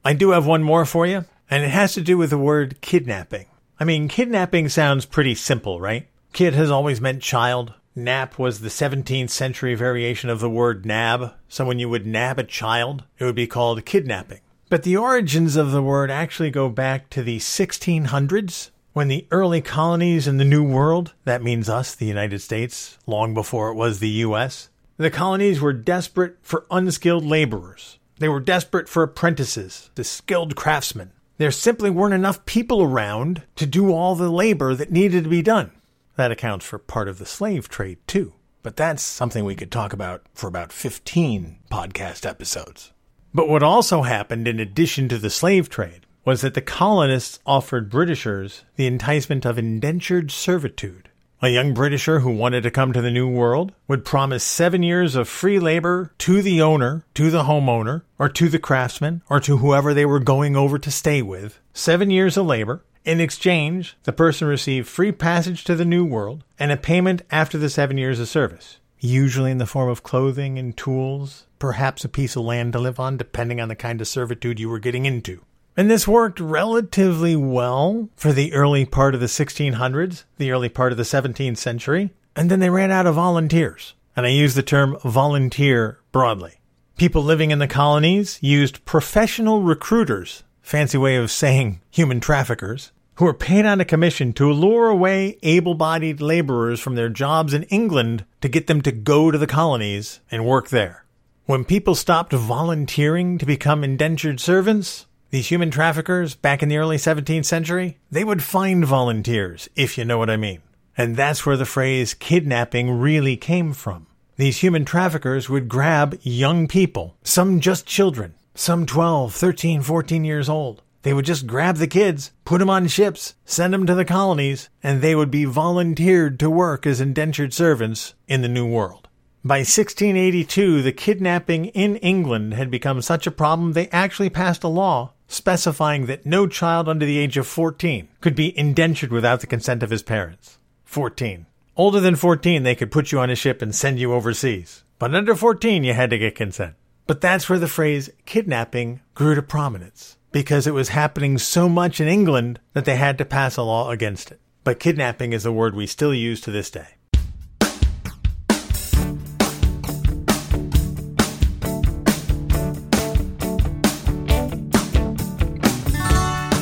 I 0.04 0.12
do 0.12 0.30
have 0.30 0.44
one 0.44 0.64
more 0.64 0.84
for 0.84 1.06
you, 1.06 1.26
and 1.48 1.62
it 1.62 1.70
has 1.70 1.94
to 1.94 2.00
do 2.00 2.18
with 2.18 2.30
the 2.30 2.36
word 2.38 2.80
kidnapping. 2.80 3.46
I 3.78 3.84
mean, 3.84 4.08
kidnapping 4.08 4.70
sounds 4.70 5.06
pretty 5.06 5.36
simple, 5.36 5.80
right? 5.80 6.08
Kid 6.32 6.54
has 6.54 6.68
always 6.68 7.00
meant 7.00 7.22
child. 7.22 7.74
Nap 7.96 8.38
was 8.38 8.60
the 8.60 8.68
17th 8.68 9.30
century 9.30 9.74
variation 9.74 10.28
of 10.28 10.40
the 10.40 10.50
word 10.50 10.84
nab. 10.84 11.34
So 11.48 11.64
when 11.64 11.78
you 11.78 11.88
would 11.88 12.06
nab 12.06 12.38
a 12.38 12.44
child, 12.44 13.04
it 13.18 13.24
would 13.24 13.36
be 13.36 13.46
called 13.46 13.84
kidnapping. 13.84 14.40
But 14.68 14.82
the 14.82 14.96
origins 14.96 15.54
of 15.54 15.70
the 15.70 15.82
word 15.82 16.10
actually 16.10 16.50
go 16.50 16.68
back 16.68 17.08
to 17.10 17.22
the 17.22 17.38
1600s 17.38 18.70
when 18.94 19.08
the 19.08 19.26
early 19.30 19.60
colonies 19.60 20.28
in 20.28 20.38
the 20.38 20.44
New 20.44 20.62
World, 20.62 21.14
that 21.24 21.42
means 21.42 21.68
us, 21.68 21.94
the 21.94 22.06
United 22.06 22.40
States, 22.40 22.96
long 23.06 23.34
before 23.34 23.70
it 23.70 23.74
was 23.74 23.98
the 23.98 24.08
US, 24.08 24.70
the 24.96 25.10
colonies 25.10 25.60
were 25.60 25.72
desperate 25.72 26.36
for 26.42 26.66
unskilled 26.70 27.24
laborers. 27.24 27.98
They 28.18 28.28
were 28.28 28.38
desperate 28.38 28.88
for 28.88 29.02
apprentices, 29.02 29.90
the 29.96 30.04
skilled 30.04 30.54
craftsmen. 30.54 31.10
There 31.38 31.50
simply 31.50 31.90
weren't 31.90 32.14
enough 32.14 32.46
people 32.46 32.82
around 32.82 33.42
to 33.56 33.66
do 33.66 33.92
all 33.92 34.14
the 34.14 34.30
labor 34.30 34.76
that 34.76 34.92
needed 34.92 35.24
to 35.24 35.30
be 35.30 35.42
done. 35.42 35.72
That 36.16 36.30
accounts 36.30 36.64
for 36.64 36.78
part 36.78 37.08
of 37.08 37.18
the 37.18 37.26
slave 37.26 37.68
trade, 37.68 37.98
too. 38.06 38.34
But 38.62 38.76
that's 38.76 39.02
something 39.02 39.44
we 39.44 39.56
could 39.56 39.70
talk 39.70 39.92
about 39.92 40.22
for 40.32 40.46
about 40.46 40.72
15 40.72 41.58
podcast 41.70 42.24
episodes. 42.24 42.92
But 43.34 43.48
what 43.48 43.62
also 43.62 44.02
happened 44.02 44.46
in 44.46 44.60
addition 44.60 45.08
to 45.08 45.18
the 45.18 45.28
slave 45.28 45.68
trade 45.68 46.06
was 46.24 46.40
that 46.40 46.54
the 46.54 46.62
colonists 46.62 47.40
offered 47.44 47.90
Britishers 47.90 48.64
the 48.76 48.86
enticement 48.86 49.44
of 49.44 49.58
indentured 49.58 50.30
servitude. 50.30 51.10
A 51.42 51.48
young 51.48 51.74
Britisher 51.74 52.20
who 52.20 52.30
wanted 52.30 52.62
to 52.62 52.70
come 52.70 52.94
to 52.94 53.02
the 53.02 53.10
New 53.10 53.28
World 53.28 53.72
would 53.86 54.04
promise 54.04 54.42
seven 54.42 54.82
years 54.82 55.14
of 55.14 55.28
free 55.28 55.58
labor 55.58 56.14
to 56.18 56.40
the 56.40 56.62
owner, 56.62 57.04
to 57.14 57.30
the 57.30 57.42
homeowner, 57.42 58.02
or 58.18 58.30
to 58.30 58.48
the 58.48 58.58
craftsman, 58.58 59.20
or 59.28 59.40
to 59.40 59.58
whoever 59.58 59.92
they 59.92 60.06
were 60.06 60.20
going 60.20 60.56
over 60.56 60.78
to 60.78 60.90
stay 60.90 61.20
with. 61.20 61.60
Seven 61.74 62.08
years 62.08 62.38
of 62.38 62.46
labor, 62.46 62.82
in 63.04 63.20
exchange, 63.20 63.96
the 64.04 64.12
person 64.12 64.48
received 64.48 64.88
free 64.88 65.12
passage 65.12 65.64
to 65.64 65.74
the 65.74 65.84
New 65.84 66.04
World 66.04 66.44
and 66.58 66.72
a 66.72 66.76
payment 66.76 67.22
after 67.30 67.58
the 67.58 67.68
seven 67.68 67.98
years 67.98 68.18
of 68.18 68.28
service, 68.28 68.78
usually 68.98 69.50
in 69.50 69.58
the 69.58 69.66
form 69.66 69.90
of 69.90 70.02
clothing 70.02 70.58
and 70.58 70.76
tools, 70.76 71.46
perhaps 71.58 72.04
a 72.04 72.08
piece 72.08 72.34
of 72.34 72.44
land 72.44 72.72
to 72.72 72.78
live 72.78 72.98
on, 72.98 73.16
depending 73.16 73.60
on 73.60 73.68
the 73.68 73.74
kind 73.74 74.00
of 74.00 74.08
servitude 74.08 74.58
you 74.58 74.68
were 74.68 74.78
getting 74.78 75.04
into. 75.04 75.42
And 75.76 75.90
this 75.90 76.08
worked 76.08 76.40
relatively 76.40 77.36
well 77.36 78.08
for 78.14 78.32
the 78.32 78.52
early 78.54 78.84
part 78.84 79.14
of 79.14 79.20
the 79.20 79.26
1600s, 79.26 80.24
the 80.38 80.50
early 80.52 80.68
part 80.68 80.92
of 80.92 80.98
the 80.98 81.04
17th 81.04 81.58
century, 81.58 82.14
and 82.36 82.50
then 82.50 82.60
they 82.60 82.70
ran 82.70 82.90
out 82.90 83.06
of 83.06 83.16
volunteers. 83.16 83.94
And 84.16 84.24
I 84.24 84.30
use 84.30 84.54
the 84.54 84.62
term 84.62 84.96
volunteer 85.04 85.98
broadly. 86.12 86.60
People 86.96 87.24
living 87.24 87.50
in 87.50 87.58
the 87.58 87.66
colonies 87.66 88.38
used 88.40 88.84
professional 88.84 89.62
recruiters, 89.62 90.44
fancy 90.62 90.96
way 90.96 91.16
of 91.16 91.32
saying 91.32 91.80
human 91.90 92.20
traffickers, 92.20 92.92
who 93.16 93.24
were 93.24 93.34
paid 93.34 93.64
on 93.64 93.80
a 93.80 93.84
commission 93.84 94.32
to 94.32 94.52
lure 94.52 94.88
away 94.88 95.38
able 95.42 95.74
bodied 95.74 96.20
laborers 96.20 96.80
from 96.80 96.94
their 96.94 97.08
jobs 97.08 97.54
in 97.54 97.62
England 97.64 98.24
to 98.40 98.48
get 98.48 98.66
them 98.66 98.80
to 98.82 98.92
go 98.92 99.30
to 99.30 99.38
the 99.38 99.46
colonies 99.46 100.20
and 100.30 100.44
work 100.44 100.68
there. 100.68 101.04
When 101.46 101.64
people 101.64 101.94
stopped 101.94 102.32
volunteering 102.32 103.38
to 103.38 103.46
become 103.46 103.84
indentured 103.84 104.40
servants, 104.40 105.06
these 105.30 105.48
human 105.48 105.70
traffickers 105.70 106.34
back 106.34 106.62
in 106.62 106.68
the 106.68 106.78
early 106.78 106.96
17th 106.96 107.44
century, 107.44 107.98
they 108.10 108.24
would 108.24 108.42
find 108.42 108.84
volunteers, 108.84 109.68
if 109.76 109.98
you 109.98 110.04
know 110.04 110.16
what 110.16 110.30
I 110.30 110.36
mean. 110.36 110.62
And 110.96 111.16
that's 111.16 111.44
where 111.44 111.56
the 111.56 111.66
phrase 111.66 112.14
kidnapping 112.14 112.90
really 112.90 113.36
came 113.36 113.72
from. 113.72 114.06
These 114.36 114.58
human 114.58 114.84
traffickers 114.84 115.50
would 115.50 115.68
grab 115.68 116.18
young 116.22 116.66
people, 116.66 117.16
some 117.22 117.60
just 117.60 117.84
children, 117.84 118.34
some 118.54 118.86
12, 118.86 119.34
13, 119.34 119.82
14 119.82 120.24
years 120.24 120.48
old, 120.48 120.82
they 121.04 121.12
would 121.12 121.26
just 121.26 121.46
grab 121.46 121.76
the 121.76 121.86
kids, 121.86 122.32
put 122.46 122.58
them 122.58 122.70
on 122.70 122.88
ships, 122.88 123.34
send 123.44 123.74
them 123.74 123.86
to 123.86 123.94
the 123.94 124.06
colonies, 124.06 124.70
and 124.82 125.02
they 125.02 125.14
would 125.14 125.30
be 125.30 125.44
volunteered 125.44 126.40
to 126.40 126.48
work 126.48 126.86
as 126.86 126.98
indentured 126.98 127.52
servants 127.52 128.14
in 128.26 128.40
the 128.40 128.48
New 128.48 128.66
World. 128.66 129.06
By 129.44 129.58
1682, 129.58 130.80
the 130.80 130.92
kidnapping 130.92 131.66
in 131.66 131.96
England 131.96 132.54
had 132.54 132.70
become 132.70 133.02
such 133.02 133.26
a 133.26 133.30
problem 133.30 133.72
they 133.72 133.88
actually 133.88 134.30
passed 134.30 134.64
a 134.64 134.68
law 134.68 135.12
specifying 135.28 136.06
that 136.06 136.24
no 136.24 136.46
child 136.46 136.88
under 136.88 137.04
the 137.04 137.18
age 137.18 137.36
of 137.36 137.46
14 137.46 138.08
could 138.22 138.34
be 138.34 138.58
indentured 138.58 139.12
without 139.12 139.40
the 139.40 139.46
consent 139.46 139.82
of 139.82 139.90
his 139.90 140.02
parents. 140.02 140.58
14. 140.84 141.44
Older 141.76 142.00
than 142.00 142.16
14, 142.16 142.62
they 142.62 142.74
could 142.74 142.90
put 142.90 143.12
you 143.12 143.20
on 143.20 143.28
a 143.28 143.36
ship 143.36 143.60
and 143.60 143.74
send 143.74 143.98
you 143.98 144.14
overseas. 144.14 144.84
But 144.98 145.14
under 145.14 145.34
14, 145.34 145.84
you 145.84 145.92
had 145.92 146.08
to 146.08 146.18
get 146.18 146.34
consent. 146.34 146.76
But 147.06 147.20
that's 147.20 147.50
where 147.50 147.58
the 147.58 147.68
phrase 147.68 148.08
kidnapping 148.24 149.00
grew 149.14 149.34
to 149.34 149.42
prominence 149.42 150.16
because 150.34 150.66
it 150.66 150.74
was 150.74 150.88
happening 150.88 151.38
so 151.38 151.68
much 151.68 152.00
in 152.00 152.08
England 152.08 152.58
that 152.72 152.84
they 152.84 152.96
had 152.96 153.16
to 153.16 153.24
pass 153.24 153.56
a 153.56 153.62
law 153.62 153.90
against 153.90 154.32
it. 154.32 154.40
But 154.64 154.80
kidnapping 154.80 155.32
is 155.32 155.46
a 155.46 155.52
word 155.52 155.76
we 155.76 155.86
still 155.86 156.12
use 156.12 156.40
to 156.40 156.50
this 156.50 156.72
day. 156.72 156.88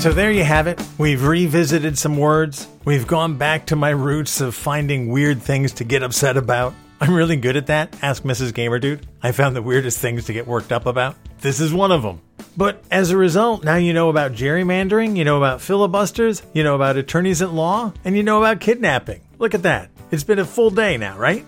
So 0.00 0.12
there 0.12 0.30
you 0.30 0.44
have 0.44 0.66
it. 0.66 0.78
We've 0.98 1.24
revisited 1.24 1.96
some 1.96 2.18
words. 2.18 2.68
We've 2.84 3.06
gone 3.06 3.38
back 3.38 3.68
to 3.68 3.76
my 3.76 3.90
roots 3.90 4.42
of 4.42 4.54
finding 4.54 5.08
weird 5.08 5.40
things 5.40 5.72
to 5.74 5.84
get 5.84 6.02
upset 6.02 6.36
about. 6.36 6.74
I'm 7.00 7.14
really 7.14 7.36
good 7.36 7.56
at 7.56 7.68
that. 7.68 7.96
Ask 8.02 8.22
Mrs. 8.24 8.52
Gamer 8.52 8.80
Dude. 8.80 9.06
I 9.22 9.32
found 9.32 9.56
the 9.56 9.62
weirdest 9.62 9.98
things 9.98 10.26
to 10.26 10.34
get 10.34 10.46
worked 10.46 10.72
up 10.72 10.84
about. 10.84 11.16
This 11.40 11.58
is 11.58 11.72
one 11.72 11.90
of 11.90 12.02
them. 12.02 12.20
But 12.56 12.82
as 12.90 13.10
a 13.10 13.16
result, 13.16 13.64
now 13.64 13.76
you 13.76 13.92
know 13.92 14.08
about 14.08 14.32
gerrymandering, 14.32 15.16
you 15.16 15.24
know 15.24 15.38
about 15.38 15.60
filibusters, 15.60 16.42
you 16.52 16.62
know 16.62 16.74
about 16.74 16.96
attorneys 16.96 17.40
at 17.42 17.52
law, 17.52 17.92
and 18.04 18.16
you 18.16 18.22
know 18.22 18.38
about 18.38 18.60
kidnapping. 18.60 19.22
Look 19.38 19.54
at 19.54 19.62
that. 19.62 19.90
It's 20.10 20.24
been 20.24 20.38
a 20.38 20.44
full 20.44 20.70
day 20.70 20.98
now, 20.98 21.16
right? 21.16 21.46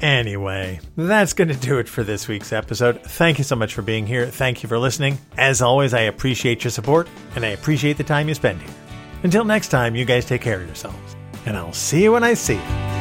Anyway, 0.00 0.78
that's 0.96 1.32
going 1.32 1.48
to 1.48 1.56
do 1.56 1.78
it 1.78 1.88
for 1.88 2.04
this 2.04 2.28
week's 2.28 2.52
episode. 2.52 3.02
Thank 3.02 3.38
you 3.38 3.44
so 3.44 3.56
much 3.56 3.72
for 3.72 3.82
being 3.82 4.06
here. 4.06 4.26
Thank 4.26 4.62
you 4.62 4.68
for 4.68 4.78
listening. 4.78 5.18
As 5.38 5.62
always, 5.62 5.94
I 5.94 6.02
appreciate 6.02 6.64
your 6.64 6.70
support 6.70 7.08
and 7.34 7.44
I 7.44 7.48
appreciate 7.48 7.96
the 7.96 8.04
time 8.04 8.28
you 8.28 8.34
spend 8.34 8.60
here. 8.60 8.74
Until 9.22 9.44
next 9.44 9.68
time, 9.68 9.96
you 9.96 10.04
guys 10.04 10.26
take 10.26 10.42
care 10.42 10.60
of 10.60 10.66
yourselves. 10.66 11.16
And 11.46 11.56
I'll 11.56 11.72
see 11.72 12.02
you 12.02 12.12
when 12.12 12.24
I 12.24 12.34
see 12.34 12.56
you. 12.56 12.95